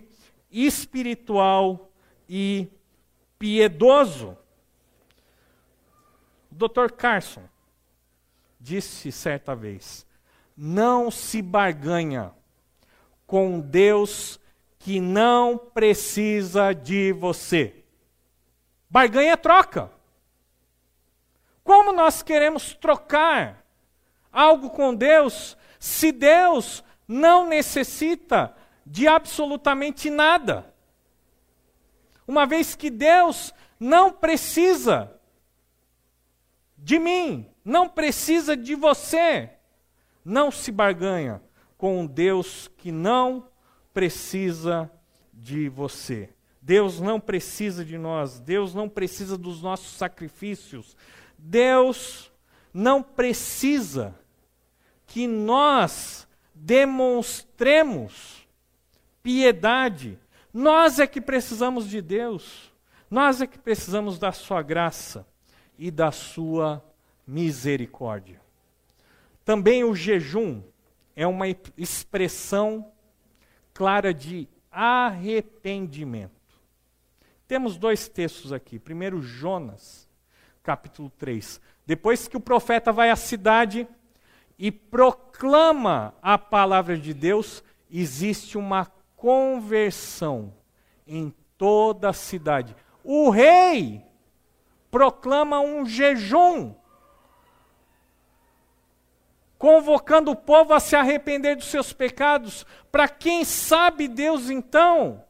espiritual 0.52 1.92
e 2.28 2.68
piedoso. 3.40 4.38
Dr. 6.58 6.92
Carson 6.92 7.44
disse 8.60 9.12
certa 9.12 9.56
vez: 9.56 10.06
não 10.56 11.12
se 11.12 11.42
barganha 11.42 12.34
com 13.28 13.60
Deus 13.60 14.40
que 14.80 15.00
não 15.00 15.58
precisa 15.58 16.74
de 16.74 17.14
você. 17.14 17.84
Barganha 18.90 19.34
é 19.34 19.36
troca. 19.36 19.92
Como 21.64 21.92
nós 21.92 22.24
queremos 22.24 22.74
trocar 22.74 23.64
algo 24.32 24.70
com 24.70 24.96
Deus 24.96 25.56
se 25.80 26.12
Deus 26.12 26.84
não 27.08 27.46
necessita 27.46 28.56
de 28.86 29.08
absolutamente 29.08 30.10
nada? 30.10 30.74
Uma 32.26 32.46
vez 32.46 32.74
que 32.74 32.90
Deus 32.90 33.54
não 33.80 34.12
precisa 34.12 35.17
de 36.88 37.00
mim, 37.00 37.46
não 37.66 37.90
precisa 37.90 38.56
de 38.56 38.74
você. 38.74 39.50
Não 40.24 40.50
se 40.50 40.72
barganha 40.72 41.42
com 41.78 42.00
um 42.00 42.08
Deus 42.08 42.72
que 42.78 42.94
não 42.94 43.50
precisa 43.94 44.90
de 45.34 45.68
você. 45.68 46.30
Deus 46.62 47.02
não 47.02 47.20
precisa 47.20 47.84
de 47.84 47.98
nós, 47.98 48.40
Deus 48.40 48.74
não 48.74 48.88
precisa 48.88 49.38
dos 49.38 49.62
nossos 49.62 49.98
sacrifícios. 49.98 50.96
Deus 51.38 52.32
não 52.74 53.04
precisa 53.04 54.16
que 55.08 55.28
nós 55.28 56.26
demonstremos 56.56 58.48
piedade. 59.22 60.18
Nós 60.54 61.00
é 61.00 61.06
que 61.06 61.20
precisamos 61.20 61.90
de 61.90 62.02
Deus. 62.02 62.72
Nós 63.12 63.42
é 63.42 63.46
que 63.46 63.60
precisamos 63.60 64.18
da 64.18 64.32
sua 64.32 64.62
graça 64.62 65.28
e 65.78 65.92
da 65.92 66.12
sua 66.12 66.84
misericórdia. 67.26 68.42
Também 69.44 69.84
o 69.84 69.96
jejum 69.96 70.62
é 71.16 71.26
uma 71.26 71.46
expressão 71.78 72.92
clara 73.74 74.14
de 74.14 74.48
arrependimento. 74.72 76.32
Temos 77.48 77.78
dois 77.78 78.08
textos 78.08 78.52
aqui. 78.52 78.78
Primeiro, 78.78 79.22
Jonas, 79.22 80.08
capítulo 80.62 81.10
3. 81.18 81.62
Depois 81.86 82.28
que 82.28 82.36
o 82.36 82.42
profeta 82.42 82.92
vai 82.92 83.10
à 83.10 83.16
cidade 83.16 83.88
e 84.60 84.72
proclama 84.72 86.14
a 86.22 86.38
palavra 86.38 86.98
de 86.98 87.14
Deus, 87.14 87.64
existe 87.90 88.58
uma 88.58 88.86
conversão 89.16 90.54
em 91.06 91.34
toda 91.58 92.10
a 92.10 92.14
cidade. 92.14 92.76
O 93.04 93.30
rei 93.30 94.07
proclama 94.90 95.60
um 95.60 95.86
jejum, 95.86 96.74
convocando 99.58 100.32
o 100.32 100.36
povo 100.36 100.74
a 100.74 100.80
se 100.80 100.96
arrepender 100.96 101.56
dos 101.56 101.68
seus 101.68 101.94
pecados, 101.94 102.66
para 102.92 103.08
quem 103.08 103.44
sabe 103.44 104.08
Deus 104.08 104.50
então 104.50 105.24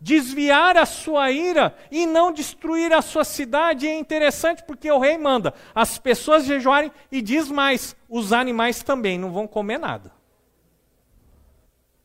desviar 0.00 0.76
a 0.76 0.84
sua 0.84 1.30
ira 1.30 1.74
e 1.90 2.06
não 2.06 2.30
destruir 2.30 2.92
a 2.92 3.02
sua 3.02 3.24
cidade. 3.24 3.86
é 3.86 3.98
interessante 3.98 4.62
porque 4.62 4.90
o 4.90 4.98
rei 4.98 5.16
manda 5.16 5.54
as 5.74 5.98
pessoas 5.98 6.44
jejuarem 6.44 6.92
e 7.10 7.22
diz 7.22 7.50
mais: 7.50 7.96
os 8.08 8.32
animais 8.32 8.82
também 8.82 9.18
não 9.18 9.32
vão 9.32 9.46
comer 9.46 9.78
nada. 9.78 10.12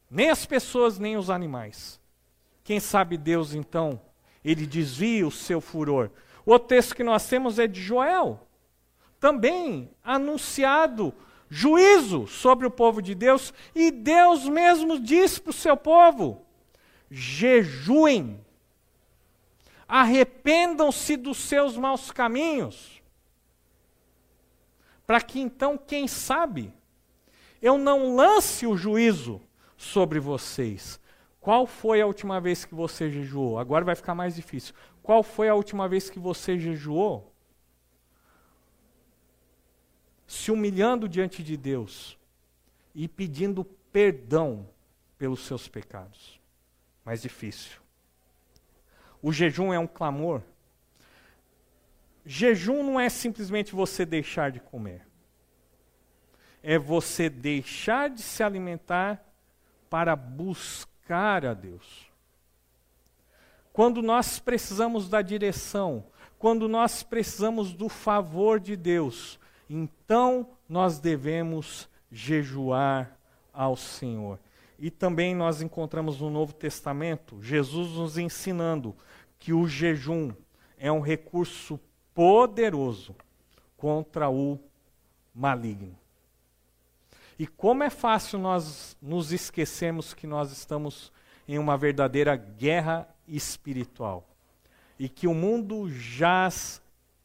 Nem 0.09 0.29
as 0.29 0.45
pessoas, 0.45 0.99
nem 0.99 1.15
os 1.15 1.29
animais. 1.29 1.99
Quem 2.63 2.79
sabe 2.79 3.17
Deus 3.17 3.53
então 3.53 4.01
ele 4.43 4.65
desvia 4.65 5.25
o 5.27 5.31
seu 5.31 5.61
furor. 5.61 6.09
O 6.45 6.51
outro 6.51 6.69
texto 6.69 6.95
que 6.95 7.03
nós 7.03 7.27
temos 7.27 7.59
é 7.59 7.67
de 7.67 7.81
Joel, 7.81 8.47
também 9.19 9.91
anunciado 10.03 11.13
juízo 11.49 12.27
sobre 12.27 12.65
o 12.65 12.71
povo 12.71 13.01
de 13.01 13.13
Deus, 13.13 13.53
e 13.75 13.91
Deus 13.91 14.47
mesmo 14.47 14.97
diz 14.99 15.37
para 15.37 15.49
o 15.49 15.53
seu 15.53 15.75
povo: 15.75 16.45
jejuem, 17.09 18.39
arrependam-se 19.87 21.17
dos 21.17 21.37
seus 21.37 21.75
maus 21.75 22.09
caminhos, 22.09 23.01
para 25.05 25.19
que 25.19 25.41
então, 25.41 25.77
quem 25.77 26.07
sabe, 26.07 26.73
eu 27.61 27.77
não 27.77 28.15
lance 28.15 28.65
o 28.65 28.77
juízo 28.77 29.41
sobre 29.77 30.19
vocês. 30.19 30.99
Qual 31.41 31.65
foi 31.65 31.99
a 31.99 32.05
última 32.05 32.39
vez 32.39 32.63
que 32.63 32.75
você 32.75 33.09
jejuou? 33.09 33.57
Agora 33.57 33.83
vai 33.83 33.95
ficar 33.95 34.13
mais 34.13 34.35
difícil. 34.35 34.75
Qual 35.03 35.23
foi 35.23 35.49
a 35.49 35.55
última 35.55 35.87
vez 35.87 36.09
que 36.09 36.19
você 36.19 36.59
jejuou? 36.59 37.33
Se 40.27 40.51
humilhando 40.51 41.09
diante 41.09 41.43
de 41.43 41.57
Deus 41.57 42.17
e 42.93 43.07
pedindo 43.07 43.65
perdão 43.91 44.67
pelos 45.17 45.41
seus 45.41 45.67
pecados. 45.67 46.39
Mais 47.03 47.21
difícil. 47.21 47.79
O 49.21 49.31
jejum 49.31 49.73
é 49.73 49.79
um 49.79 49.87
clamor. 49.87 50.41
Jejum 52.25 52.83
não 52.83 52.99
é 52.99 53.09
simplesmente 53.09 53.73
você 53.73 54.05
deixar 54.05 54.51
de 54.51 54.59
comer. 54.59 55.05
É 56.63 56.77
você 56.77 57.29
deixar 57.29 58.09
de 58.09 58.21
se 58.21 58.43
alimentar 58.43 59.23
para 59.89 60.15
buscar 60.15 61.45
a 61.45 61.53
Deus. 61.53 62.10
Quando 63.73 64.01
nós 64.01 64.39
precisamos 64.39 65.07
da 65.07 65.21
direção, 65.21 66.03
quando 66.37 66.67
nós 66.67 67.03
precisamos 67.03 67.73
do 67.73 67.87
favor 67.87 68.59
de 68.59 68.75
Deus, 68.75 69.39
então 69.69 70.49
nós 70.67 70.99
devemos 70.99 71.87
jejuar 72.11 73.17
ao 73.53 73.77
Senhor. 73.77 74.39
E 74.77 74.89
também 74.89 75.35
nós 75.35 75.61
encontramos 75.61 76.19
no 76.19 76.29
Novo 76.29 76.53
Testamento 76.53 77.41
Jesus 77.41 77.91
nos 77.91 78.17
ensinando 78.17 78.95
que 79.37 79.53
o 79.53 79.67
jejum 79.67 80.31
é 80.77 80.91
um 80.91 80.99
recurso 80.99 81.79
poderoso 82.13 83.15
contra 83.77 84.29
o 84.29 84.59
maligno. 85.33 85.95
E 87.37 87.47
como 87.47 87.83
é 87.83 87.89
fácil 87.89 88.37
nós 88.39 88.97
nos 89.01 89.31
esquecermos 89.31 90.13
que 90.13 90.27
nós 90.27 90.51
estamos 90.51 91.11
em 91.47 91.57
uma 91.57 91.77
verdadeira 91.77 92.35
guerra 92.35 93.07
espiritual. 93.31 94.27
E 94.99 95.09
que 95.09 95.25
o 95.25 95.33
mundo 95.33 95.89
jaz 95.89 96.81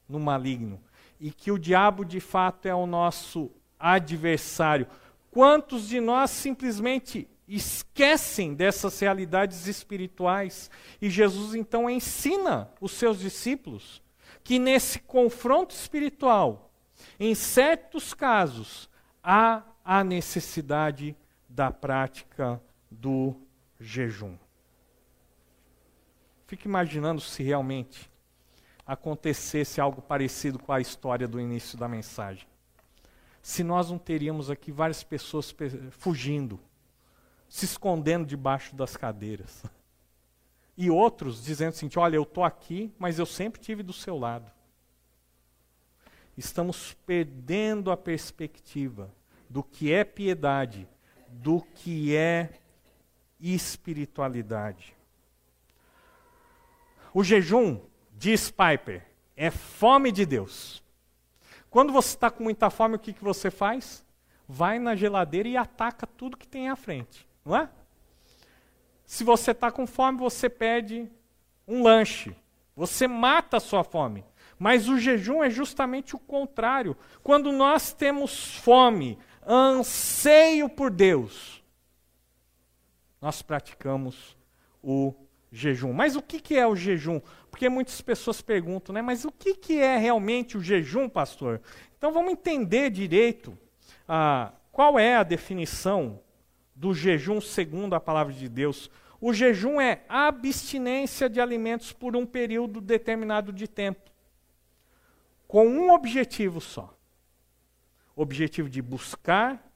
no 0.08 0.18
maligno. 0.18 0.80
E 1.20 1.30
que 1.30 1.50
o 1.50 1.58
diabo 1.58 2.04
de 2.04 2.20
fato 2.20 2.66
é 2.66 2.74
o 2.74 2.86
nosso 2.86 3.50
adversário. 3.78 4.86
Quantos 5.30 5.88
de 5.88 6.00
nós 6.00 6.30
simplesmente 6.30 7.28
esquecem 7.46 8.54
dessas 8.54 8.98
realidades 9.00 9.66
espirituais? 9.66 10.70
E 11.02 11.10
Jesus 11.10 11.54
então 11.54 11.90
ensina 11.90 12.70
os 12.80 12.92
seus 12.92 13.18
discípulos 13.18 14.02
que 14.42 14.60
nesse 14.60 15.00
confronto 15.00 15.74
espiritual, 15.74 16.70
em 17.18 17.34
certos 17.34 18.14
casos, 18.14 18.88
há 19.22 19.62
a 19.84 20.04
necessidade 20.04 21.16
da 21.48 21.70
prática 21.70 22.62
do 22.90 23.34
jejum. 23.80 24.36
Fique 26.46 26.68
imaginando 26.68 27.20
se 27.20 27.42
realmente 27.42 28.10
acontecesse 28.86 29.80
algo 29.80 30.00
parecido 30.00 30.58
com 30.58 30.72
a 30.72 30.80
história 30.80 31.26
do 31.26 31.40
início 31.40 31.76
da 31.76 31.88
mensagem. 31.88 32.46
Se 33.42 33.64
nós 33.64 33.90
não 33.90 33.98
teríamos 33.98 34.48
aqui 34.48 34.70
várias 34.70 35.02
pessoas 35.02 35.54
fugindo, 35.90 36.60
se 37.48 37.64
escondendo 37.64 38.26
debaixo 38.26 38.74
das 38.74 38.96
cadeiras. 38.96 39.64
E 40.76 40.90
outros 40.90 41.42
dizendo 41.44 41.70
assim: 41.70 41.88
olha, 41.96 42.16
eu 42.16 42.22
estou 42.22 42.44
aqui, 42.44 42.92
mas 42.98 43.18
eu 43.18 43.26
sempre 43.26 43.60
tive 43.60 43.82
do 43.82 43.92
seu 43.92 44.16
lado. 44.18 44.50
Estamos 46.36 46.92
perdendo 47.06 47.90
a 47.90 47.96
perspectiva 47.96 49.10
do 49.48 49.62
que 49.62 49.92
é 49.92 50.04
piedade, 50.04 50.86
do 51.28 51.62
que 51.62 52.14
é 52.14 52.50
espiritualidade. 53.40 54.95
O 57.16 57.24
jejum, 57.24 57.80
diz 58.12 58.50
Piper, 58.50 59.02
é 59.34 59.50
fome 59.50 60.12
de 60.12 60.26
Deus. 60.26 60.84
Quando 61.70 61.90
você 61.90 62.14
está 62.14 62.30
com 62.30 62.44
muita 62.44 62.68
fome, 62.68 62.96
o 62.96 62.98
que, 62.98 63.14
que 63.14 63.24
você 63.24 63.50
faz? 63.50 64.04
Vai 64.46 64.78
na 64.78 64.94
geladeira 64.94 65.48
e 65.48 65.56
ataca 65.56 66.06
tudo 66.06 66.36
que 66.36 66.46
tem 66.46 66.68
à 66.68 66.76
frente, 66.76 67.26
não 67.42 67.56
é? 67.56 67.70
Se 69.06 69.24
você 69.24 69.52
está 69.52 69.72
com 69.72 69.86
fome, 69.86 70.18
você 70.18 70.50
pede 70.50 71.10
um 71.66 71.82
lanche. 71.82 72.36
Você 72.76 73.08
mata 73.08 73.56
a 73.56 73.60
sua 73.60 73.82
fome. 73.82 74.22
Mas 74.58 74.86
o 74.86 74.98
jejum 74.98 75.42
é 75.42 75.48
justamente 75.48 76.14
o 76.14 76.18
contrário. 76.18 76.94
Quando 77.22 77.50
nós 77.50 77.94
temos 77.94 78.56
fome, 78.56 79.18
anseio 79.46 80.68
por 80.68 80.90
Deus, 80.90 81.64
nós 83.22 83.40
praticamos 83.40 84.36
o 84.82 85.14
jejum. 85.56 85.92
Mas 85.92 86.16
o 86.16 86.22
que, 86.22 86.38
que 86.38 86.56
é 86.56 86.66
o 86.66 86.76
jejum? 86.76 87.20
Porque 87.50 87.68
muitas 87.68 88.00
pessoas 88.00 88.42
perguntam, 88.42 88.94
né? 88.94 89.00
Mas 89.00 89.24
o 89.24 89.32
que, 89.32 89.54
que 89.54 89.80
é 89.80 89.96
realmente 89.96 90.58
o 90.58 90.60
jejum, 90.60 91.08
pastor? 91.08 91.60
Então 91.96 92.12
vamos 92.12 92.32
entender 92.32 92.90
direito 92.90 93.56
ah, 94.06 94.52
qual 94.70 94.98
é 94.98 95.16
a 95.16 95.22
definição 95.22 96.20
do 96.74 96.92
jejum 96.92 97.40
segundo 97.40 97.94
a 97.94 98.00
palavra 98.00 98.34
de 98.34 98.48
Deus. 98.48 98.90
O 99.18 99.32
jejum 99.32 99.80
é 99.80 100.04
abstinência 100.08 101.28
de 101.28 101.40
alimentos 101.40 101.90
por 101.90 102.14
um 102.14 102.26
período 102.26 102.82
determinado 102.82 103.50
de 103.50 103.66
tempo, 103.66 104.10
com 105.48 105.66
um 105.66 105.90
objetivo 105.90 106.60
só: 106.60 106.94
objetivo 108.14 108.68
de 108.68 108.82
buscar 108.82 109.66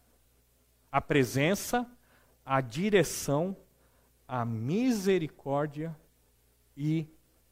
a 0.93 1.01
presença, 1.01 1.91
a 2.45 2.61
direção, 2.61 3.57
a 4.31 4.45
misericórdia 4.45 5.97
e 6.77 7.05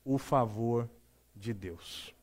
o 0.04 0.16
favor 0.16 0.88
de 1.34 1.52
Deus. 1.52 2.14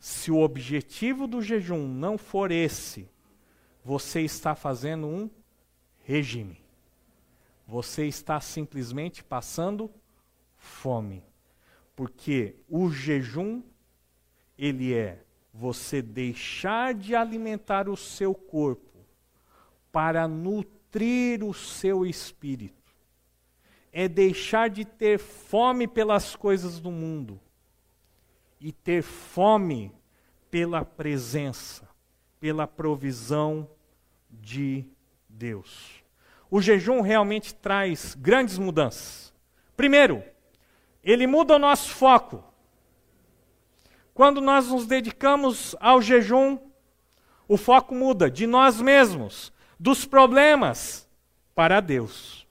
Se 0.00 0.30
o 0.30 0.40
objetivo 0.40 1.26
do 1.26 1.42
jejum 1.42 1.86
não 1.86 2.16
for 2.16 2.50
esse, 2.50 3.06
você 3.84 4.22
está 4.22 4.54
fazendo 4.54 5.06
um 5.06 5.30
regime. 6.02 6.64
Você 7.68 8.06
está 8.06 8.40
simplesmente 8.40 9.22
passando 9.22 9.90
fome. 10.56 11.22
Porque 11.94 12.56
o 12.66 12.90
jejum, 12.90 13.62
ele 14.56 14.94
é 14.94 15.22
você 15.52 16.00
deixar 16.00 16.94
de 16.94 17.14
alimentar 17.14 17.86
o 17.90 17.98
seu 17.98 18.34
corpo 18.34 18.98
para 19.92 20.26
nutrir 20.26 21.44
o 21.44 21.52
seu 21.52 22.06
espírito. 22.06 22.83
É 23.96 24.08
deixar 24.08 24.68
de 24.68 24.84
ter 24.84 25.20
fome 25.20 25.86
pelas 25.86 26.34
coisas 26.34 26.80
do 26.80 26.90
mundo 26.90 27.40
e 28.60 28.72
ter 28.72 29.02
fome 29.02 29.94
pela 30.50 30.84
presença, 30.84 31.88
pela 32.40 32.66
provisão 32.66 33.70
de 34.28 34.84
Deus. 35.28 36.02
O 36.50 36.60
jejum 36.60 37.02
realmente 37.02 37.54
traz 37.54 38.16
grandes 38.16 38.58
mudanças. 38.58 39.32
Primeiro, 39.76 40.24
ele 41.02 41.26
muda 41.26 41.54
o 41.54 41.58
nosso 41.58 41.90
foco. 41.90 42.42
Quando 44.12 44.40
nós 44.40 44.68
nos 44.68 44.86
dedicamos 44.86 45.76
ao 45.78 46.02
jejum, 46.02 46.58
o 47.46 47.56
foco 47.56 47.94
muda 47.94 48.28
de 48.28 48.44
nós 48.44 48.80
mesmos 48.80 49.52
dos 49.78 50.04
problemas 50.04 51.08
para 51.54 51.80
Deus. 51.80 52.43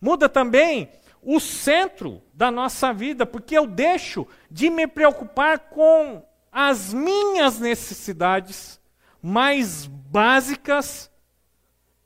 Muda 0.00 0.28
também 0.28 0.90
o 1.22 1.38
centro 1.38 2.22
da 2.32 2.50
nossa 2.50 2.92
vida, 2.92 3.26
porque 3.26 3.56
eu 3.56 3.66
deixo 3.66 4.26
de 4.50 4.70
me 4.70 4.86
preocupar 4.86 5.58
com 5.58 6.24
as 6.50 6.92
minhas 6.92 7.58
necessidades 7.58 8.80
mais 9.22 9.86
básicas 9.86 11.10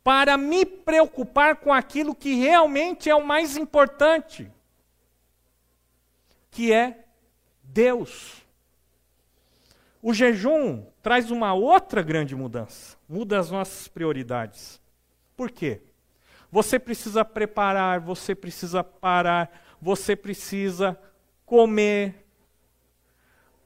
para 0.02 0.36
me 0.36 0.66
preocupar 0.66 1.56
com 1.56 1.72
aquilo 1.72 2.14
que 2.14 2.34
realmente 2.34 3.08
é 3.08 3.14
o 3.14 3.24
mais 3.24 3.56
importante, 3.56 4.50
que 6.50 6.72
é 6.72 7.04
Deus. 7.62 8.42
O 10.02 10.12
jejum 10.12 10.84
traz 11.02 11.30
uma 11.30 11.54
outra 11.54 12.02
grande 12.02 12.36
mudança, 12.36 12.98
muda 13.08 13.38
as 13.38 13.50
nossas 13.50 13.88
prioridades. 13.88 14.78
Por 15.34 15.50
quê? 15.50 15.80
Você 16.54 16.78
precisa 16.78 17.24
preparar, 17.24 17.98
você 17.98 18.32
precisa 18.32 18.84
parar, 18.84 19.50
você 19.82 20.14
precisa 20.14 20.96
comer. 21.44 22.28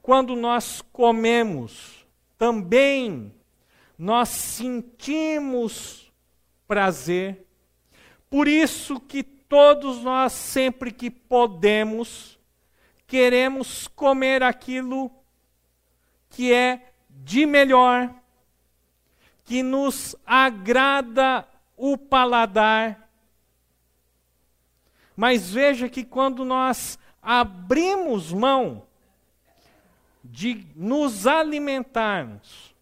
Quando 0.01 0.35
nós 0.35 0.81
comemos, 0.91 2.03
também 2.35 3.31
nós 3.95 4.29
sentimos 4.29 6.11
prazer. 6.67 7.45
Por 8.27 8.47
isso 8.47 8.99
que 8.99 9.21
todos 9.21 10.01
nós, 10.01 10.33
sempre 10.33 10.91
que 10.91 11.11
podemos, 11.11 12.39
queremos 13.05 13.87
comer 13.87 14.41
aquilo 14.41 15.11
que 16.27 16.51
é 16.51 16.91
de 17.07 17.45
melhor, 17.45 18.11
que 19.45 19.61
nos 19.61 20.15
agrada 20.25 21.47
o 21.79 21.97
paladar. 21.97 23.09
Mas 25.15 25.49
veja 25.49 25.87
que 25.87 26.03
quando 26.03 26.43
nós 26.43 26.99
abrimos 27.21 28.33
mão 28.33 28.83
de 30.23 30.67
nos 30.75 31.25
alimentarmos, 31.25 32.75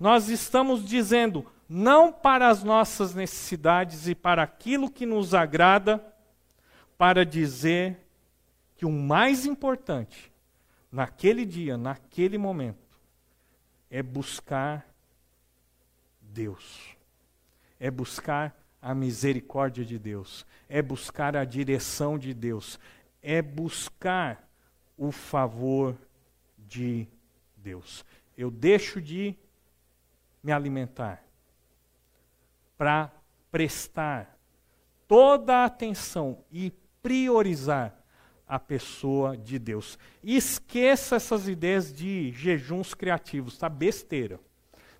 nós 0.00 0.28
estamos 0.28 0.84
dizendo 0.84 1.46
não 1.68 2.10
para 2.10 2.48
as 2.48 2.64
nossas 2.64 3.14
necessidades 3.14 4.08
e 4.08 4.14
para 4.14 4.42
aquilo 4.42 4.90
que 4.90 5.06
nos 5.06 5.34
agrada, 5.34 6.04
para 6.96 7.24
dizer 7.24 8.06
que 8.76 8.86
o 8.86 8.90
mais 8.90 9.46
importante 9.46 10.32
naquele 10.90 11.44
dia, 11.44 11.76
naquele 11.76 12.38
momento, 12.38 12.98
é 13.90 14.02
buscar 14.02 14.86
Deus, 16.20 16.93
é 17.78 17.90
buscar 17.90 18.56
a 18.80 18.94
misericórdia 18.94 19.84
de 19.84 19.98
Deus, 19.98 20.46
é 20.68 20.82
buscar 20.82 21.36
a 21.36 21.44
direção 21.44 22.18
de 22.18 22.34
Deus, 22.34 22.78
é 23.22 23.40
buscar 23.40 24.46
o 24.96 25.10
favor 25.10 25.96
de 26.58 27.08
Deus. 27.56 28.04
Eu 28.36 28.50
deixo 28.50 29.00
de 29.00 29.34
me 30.42 30.52
alimentar 30.52 31.24
para 32.76 33.10
prestar 33.50 34.38
toda 35.08 35.58
a 35.58 35.64
atenção 35.64 36.44
e 36.52 36.72
priorizar 37.02 37.94
a 38.46 38.58
pessoa 38.58 39.36
de 39.36 39.58
Deus. 39.58 39.98
esqueça 40.22 41.16
essas 41.16 41.48
ideias 41.48 41.92
de 41.92 42.32
jejuns 42.32 42.92
criativos, 42.94 43.56
tá 43.56 43.68
besteira. 43.68 44.38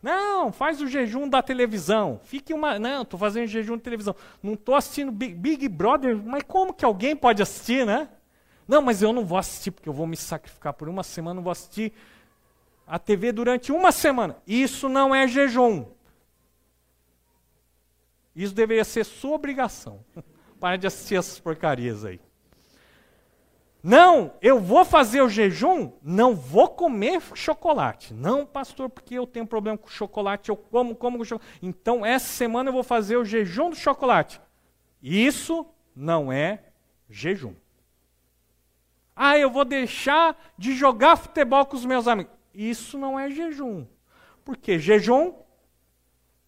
Não, 0.05 0.53
faz 0.53 0.83
o 0.83 0.87
jejum 0.87 1.27
da 1.27 1.41
televisão. 1.41 2.21
Fique 2.25 2.53
uma. 2.53 2.79
Não, 2.79 3.01
estou 3.01 3.19
fazendo 3.19 3.47
jejum 3.47 3.79
de 3.79 3.83
televisão. 3.83 4.15
Não 4.43 4.53
estou 4.53 4.75
assistindo 4.75 5.11
Big, 5.11 5.33
Big, 5.33 5.67
Brother, 5.67 6.15
mas 6.15 6.43
como 6.43 6.75
que 6.75 6.85
alguém 6.85 7.17
pode 7.17 7.43
assistir, 7.43 7.87
né? 7.87 8.11
Não, 8.69 8.83
mas 8.83 9.01
eu 9.01 9.15
não 9.15 9.25
vou 9.25 9.39
assistir, 9.39 9.71
porque 9.71 9.89
eu 9.89 9.95
vou 9.95 10.07
me 10.07 10.15
sacrificar 10.15 10.75
por 10.75 10.91
uma 10.91 11.03
semana, 11.03 11.37
não 11.37 11.43
vou 11.43 11.51
assistir 11.51 11.91
a 12.87 12.99
TV 12.99 13.33
durante 13.33 13.73
uma 13.73 13.91
semana. 13.91 14.37
Isso 14.47 14.91
não 14.91 15.15
é 15.15 15.27
jejum. 15.27 15.87
Isso 18.37 18.55
deveria 18.55 18.85
ser 18.85 19.07
sua 19.07 19.37
obrigação. 19.37 20.05
Para 20.61 20.77
de 20.77 20.87
assistir 20.87 21.15
essas 21.15 21.41
porcarias 21.41 22.05
aí. 22.05 22.21
Não, 23.87 24.33
eu 24.41 24.59
vou 24.59 24.83
fazer 24.83 25.21
o 25.21 25.29
jejum, 25.29 25.93
não 26.03 26.35
vou 26.35 26.71
comer 26.71 27.21
chocolate. 27.35 28.15
Não, 28.15 28.47
pastor, 28.47 28.89
porque 28.89 29.13
eu 29.15 29.27
tenho 29.27 29.47
problema 29.47 29.77
com 29.77 29.89
chocolate, 29.89 30.49
eu 30.49 30.57
como, 30.57 30.97
como 30.97 31.19
com 31.19 31.25
chocolate. 31.27 31.59
Então, 31.61 32.05
essa 32.05 32.29
semana 32.29 32.71
eu 32.71 32.73
vou 32.73 32.83
fazer 32.83 33.19
o 33.19 33.27
jejum 33.27 33.69
do 33.69 33.77
chocolate. 33.77 34.41
Isso 35.03 35.67
não 35.95 36.33
é 36.33 36.65
jejum. 37.11 37.53
Ah, 39.15 39.37
eu 39.37 39.51
vou 39.51 39.67
deixar 39.67 40.35
de 40.57 40.73
jogar 40.75 41.17
futebol 41.17 41.67
com 41.67 41.77
os 41.77 41.85
meus 41.85 42.09
amigos. 42.09 42.33
Isso 42.55 42.97
não 42.97 43.21
é 43.21 43.31
jejum. 43.31 43.87
Porque 44.47 44.79
jejum 44.79 45.35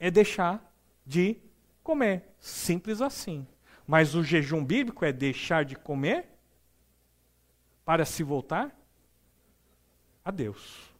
é 0.00 0.10
deixar 0.10 0.72
de 1.04 1.36
comer. 1.82 2.34
Simples 2.38 3.02
assim. 3.02 3.46
Mas 3.86 4.14
o 4.14 4.24
jejum 4.24 4.64
bíblico 4.64 5.04
é 5.04 5.12
deixar 5.12 5.66
de 5.66 5.76
comer 5.76 6.34
para 7.86 8.04
se 8.04 8.24
voltar 8.24 8.76
a 10.24 10.30
Deus. 10.32 10.92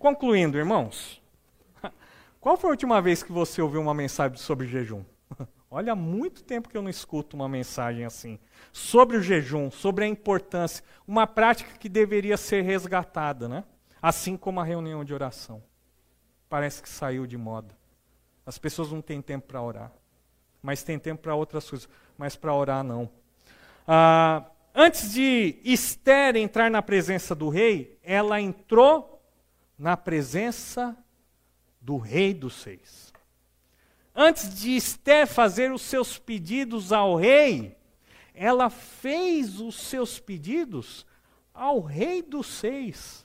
Concluindo, 0.00 0.58
irmãos, 0.58 1.22
qual 2.40 2.56
foi 2.56 2.70
a 2.70 2.72
última 2.72 3.00
vez 3.00 3.22
que 3.22 3.30
você 3.30 3.62
ouviu 3.62 3.80
uma 3.80 3.94
mensagem 3.94 4.36
sobre 4.36 4.66
jejum? 4.66 5.04
Olha, 5.70 5.92
há 5.92 5.96
muito 5.96 6.42
tempo 6.42 6.68
que 6.68 6.76
eu 6.76 6.82
não 6.82 6.90
escuto 6.90 7.36
uma 7.36 7.48
mensagem 7.48 8.04
assim. 8.04 8.36
Sobre 8.72 9.16
o 9.16 9.22
jejum, 9.22 9.70
sobre 9.70 10.04
a 10.04 10.08
importância. 10.08 10.84
Uma 11.06 11.24
prática 11.24 11.78
que 11.78 11.88
deveria 11.88 12.36
ser 12.36 12.62
resgatada, 12.62 13.48
né? 13.48 13.64
Assim 14.02 14.36
como 14.36 14.60
a 14.60 14.64
reunião 14.64 15.04
de 15.04 15.14
oração. 15.14 15.62
Parece 16.48 16.82
que 16.82 16.88
saiu 16.88 17.28
de 17.28 17.38
moda. 17.38 17.74
As 18.44 18.58
pessoas 18.58 18.90
não 18.90 19.00
têm 19.00 19.22
tempo 19.22 19.46
para 19.46 19.62
orar. 19.62 19.92
Mas 20.60 20.82
têm 20.82 20.98
tempo 20.98 21.22
para 21.22 21.34
outras 21.36 21.70
coisas. 21.70 21.88
Mas 22.18 22.34
para 22.34 22.52
orar, 22.52 22.82
não. 22.82 23.08
Ah, 23.86 24.44
Antes 24.76 25.12
de 25.12 25.60
Esther 25.62 26.34
entrar 26.34 26.68
na 26.68 26.82
presença 26.82 27.32
do 27.32 27.48
rei, 27.48 27.96
ela 28.02 28.40
entrou 28.40 29.22
na 29.78 29.96
presença 29.96 30.96
do 31.80 31.96
rei 31.96 32.34
dos 32.34 32.54
seis. 32.54 33.12
Antes 34.12 34.52
de 34.60 34.74
Esther 34.74 35.28
fazer 35.28 35.70
os 35.70 35.82
seus 35.82 36.18
pedidos 36.18 36.92
ao 36.92 37.14
rei, 37.14 37.76
ela 38.34 38.68
fez 38.68 39.60
os 39.60 39.76
seus 39.76 40.18
pedidos 40.18 41.06
ao 41.52 41.80
rei 41.80 42.20
dos 42.20 42.48
seis. 42.48 43.24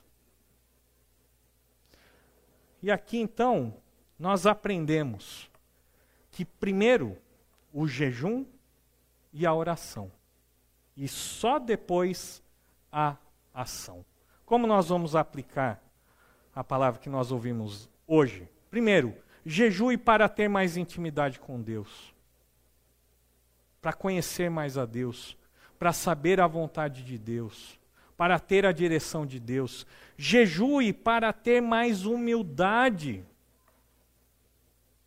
E 2.80 2.92
aqui 2.92 3.18
então, 3.18 3.74
nós 4.16 4.46
aprendemos 4.46 5.50
que 6.30 6.44
primeiro 6.44 7.18
o 7.72 7.88
jejum 7.88 8.46
e 9.32 9.44
a 9.44 9.52
oração 9.52 10.12
e 11.00 11.08
só 11.08 11.58
depois 11.58 12.42
a 12.92 13.16
ação. 13.54 14.04
Como 14.44 14.66
nós 14.66 14.90
vamos 14.90 15.16
aplicar 15.16 15.82
a 16.54 16.62
palavra 16.62 17.00
que 17.00 17.08
nós 17.08 17.32
ouvimos 17.32 17.88
hoje? 18.06 18.46
Primeiro, 18.70 19.16
jejue 19.44 19.96
para 19.96 20.28
ter 20.28 20.46
mais 20.46 20.76
intimidade 20.76 21.40
com 21.40 21.58
Deus, 21.58 22.14
para 23.80 23.94
conhecer 23.94 24.50
mais 24.50 24.76
a 24.76 24.84
Deus, 24.84 25.38
para 25.78 25.90
saber 25.94 26.38
a 26.38 26.46
vontade 26.46 27.02
de 27.02 27.16
Deus, 27.16 27.80
para 28.14 28.38
ter 28.38 28.66
a 28.66 28.72
direção 28.72 29.24
de 29.24 29.40
Deus. 29.40 29.86
Jejue 30.18 30.92
para 30.92 31.32
ter 31.32 31.62
mais 31.62 32.04
humildade. 32.04 33.24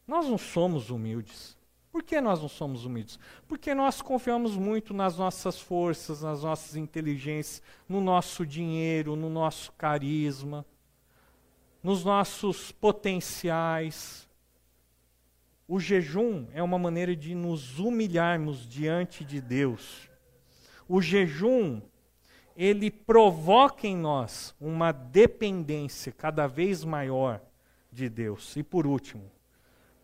Nós 0.07 0.27
não 0.27 0.39
somos 0.39 0.89
humildes. 0.89 1.55
Por 1.93 2.01
que 2.01 2.19
nós 2.19 2.41
não 2.41 2.49
somos 2.49 2.85
humildes? 2.85 3.19
Porque 3.47 3.75
nós 3.75 4.01
confiamos 4.01 4.57
muito 4.57 4.95
nas 4.95 5.15
nossas 5.15 5.59
forças, 5.59 6.23
nas 6.23 6.41
nossas 6.41 6.75
inteligências, 6.75 7.61
no 7.87 8.01
nosso 8.01 8.47
dinheiro, 8.47 9.15
no 9.15 9.29
nosso 9.29 9.71
carisma, 9.73 10.65
nos 11.83 12.03
nossos 12.03 12.71
potenciais. 12.71 14.27
O 15.67 15.79
jejum 15.79 16.47
é 16.51 16.63
uma 16.63 16.79
maneira 16.79 17.15
de 17.15 17.35
nos 17.35 17.77
humilharmos 17.77 18.67
diante 18.67 19.23
de 19.23 19.39
Deus. 19.39 20.09
O 20.89 20.99
jejum, 20.99 21.79
ele 22.57 22.89
provoca 22.89 23.85
em 23.85 23.95
nós 23.95 24.55
uma 24.59 24.91
dependência 24.91 26.11
cada 26.11 26.47
vez 26.47 26.83
maior 26.83 27.39
de 27.91 28.09
Deus. 28.09 28.57
E 28.57 28.63
por 28.63 28.87
último, 28.87 29.29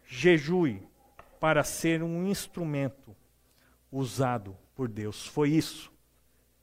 jejue 0.05 0.87
para 1.39 1.63
ser 1.63 2.03
um 2.03 2.27
instrumento 2.27 3.15
usado 3.91 4.55
por 4.75 4.87
Deus. 4.87 5.25
Foi 5.25 5.49
isso 5.49 5.91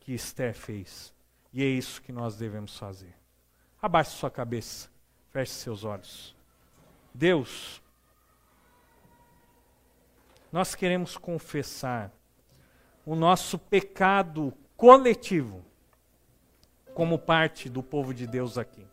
que 0.01 0.13
Esther 0.13 0.55
fez. 0.55 1.15
E 1.53 1.63
é 1.63 1.67
isso 1.67 2.03
que 2.03 2.13
nós 2.13 2.37
devemos 2.37 2.77
fazer. 2.79 3.15
Abaixe 3.81 4.11
sua 4.11 4.31
cabeça, 4.31 4.91
feche 5.31 5.53
seus 5.53 5.85
olhos. 5.85 6.37
Deus, 7.15 7.83
nós 10.53 10.75
queremos 10.75 11.17
confessar 11.17 12.13
o 13.05 13.15
nosso 13.15 13.59
pecado 13.59 14.53
coletivo 14.77 15.65
como 16.95 17.19
parte 17.19 17.69
do 17.69 17.83
povo 17.83 18.13
de 18.13 18.27
Deus 18.27 18.59
aqui. 18.59 18.87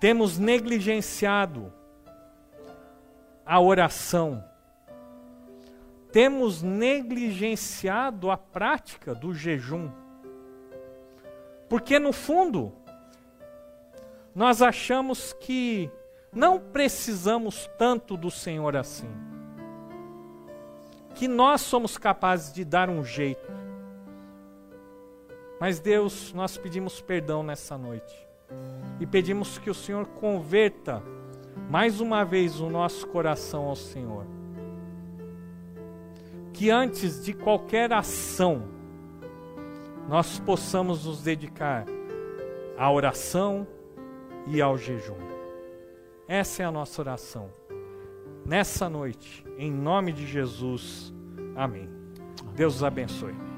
Temos 0.00 0.38
negligenciado 0.38 1.72
a 3.50 3.58
oração. 3.58 4.44
Temos 6.12 6.62
negligenciado 6.62 8.30
a 8.30 8.36
prática 8.36 9.12
do 9.12 9.34
jejum. 9.34 9.90
Porque, 11.68 11.98
no 11.98 12.12
fundo, 12.12 12.72
nós 14.32 14.62
achamos 14.62 15.32
que 15.32 15.90
não 16.32 16.60
precisamos 16.60 17.68
tanto 17.76 18.16
do 18.16 18.30
Senhor 18.30 18.76
assim. 18.76 19.10
que 21.16 21.26
nós 21.26 21.60
somos 21.62 21.98
capazes 21.98 22.52
de 22.52 22.64
dar 22.64 22.88
um 22.88 23.04
jeito. 23.04 23.50
Mas 25.58 25.80
Deus, 25.80 26.32
nós 26.32 26.56
pedimos 26.56 27.00
perdão 27.00 27.42
nessa 27.42 27.76
noite. 27.76 28.16
E 29.00 29.06
pedimos 29.06 29.58
que 29.58 29.68
o 29.68 29.74
Senhor 29.74 30.06
converta 30.06 31.02
mais 31.68 32.00
uma 32.00 32.24
vez 32.24 32.60
o 32.60 32.70
nosso 32.70 33.06
coração 33.08 33.64
ao 33.64 33.76
Senhor. 33.76 34.24
Que 36.52 36.70
antes 36.70 37.24
de 37.24 37.32
qualquer 37.32 37.92
ação, 37.92 38.62
nós 40.08 40.38
possamos 40.40 41.06
nos 41.06 41.22
dedicar 41.22 41.84
à 42.76 42.90
oração 42.90 43.66
e 44.46 44.60
ao 44.60 44.76
jejum. 44.76 45.16
Essa 46.26 46.62
é 46.62 46.66
a 46.66 46.72
nossa 46.72 47.00
oração. 47.02 47.50
Nessa 48.44 48.88
noite, 48.88 49.44
em 49.58 49.70
nome 49.70 50.12
de 50.12 50.26
Jesus. 50.26 51.12
Amém. 51.56 51.88
Deus 52.54 52.76
os 52.76 52.84
abençoe. 52.84 53.49